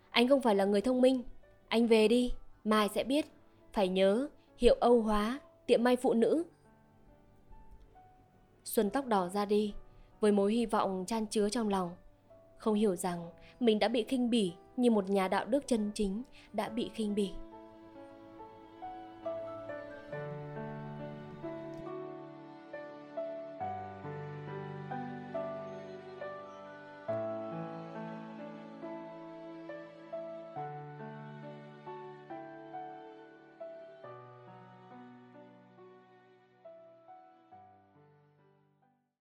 Anh 0.10 0.28
không 0.28 0.42
phải 0.42 0.56
là 0.56 0.66
người 0.66 0.82
thông 0.82 1.02
minh. 1.02 1.24
Anh 1.68 1.88
về 1.88 2.08
đi, 2.08 2.34
Mai 2.64 2.90
sẽ 2.90 3.04
biết. 3.04 3.26
Phải 3.74 3.88
nhớ, 3.88 4.28
Hiệu 4.58 4.76
Âu 4.80 5.02
Hóa, 5.02 5.40
Tiệm 5.66 5.84
may 5.84 5.96
phụ 5.96 6.14
nữ. 6.14 6.44
Xuân 8.64 8.90
tóc 8.90 9.06
đỏ 9.06 9.30
ra 9.30 9.46
đi, 9.46 9.74
Với 10.20 10.32
mối 10.32 10.54
hy 10.54 10.66
vọng 10.66 11.04
chan 11.08 11.26
chứa 11.26 11.50
trong 11.50 11.70
lòng. 11.70 11.96
Không 12.58 12.76
hiểu 12.76 12.96
rằng 12.96 13.30
Mình 13.60 13.80
đã 13.80 13.88
bị 13.88 14.04
khinh 14.04 14.30
bỉ 14.30 14.54
Như 14.78 14.92
một 14.92 15.10
nhà 15.10 15.28
đạo 15.28 15.46
đức 15.46 15.68
chân 15.68 15.92
chính 15.94 16.24
Đã 16.54 16.70
bị 16.70 16.90
khinh 16.94 17.16
bỉ. 17.16 17.32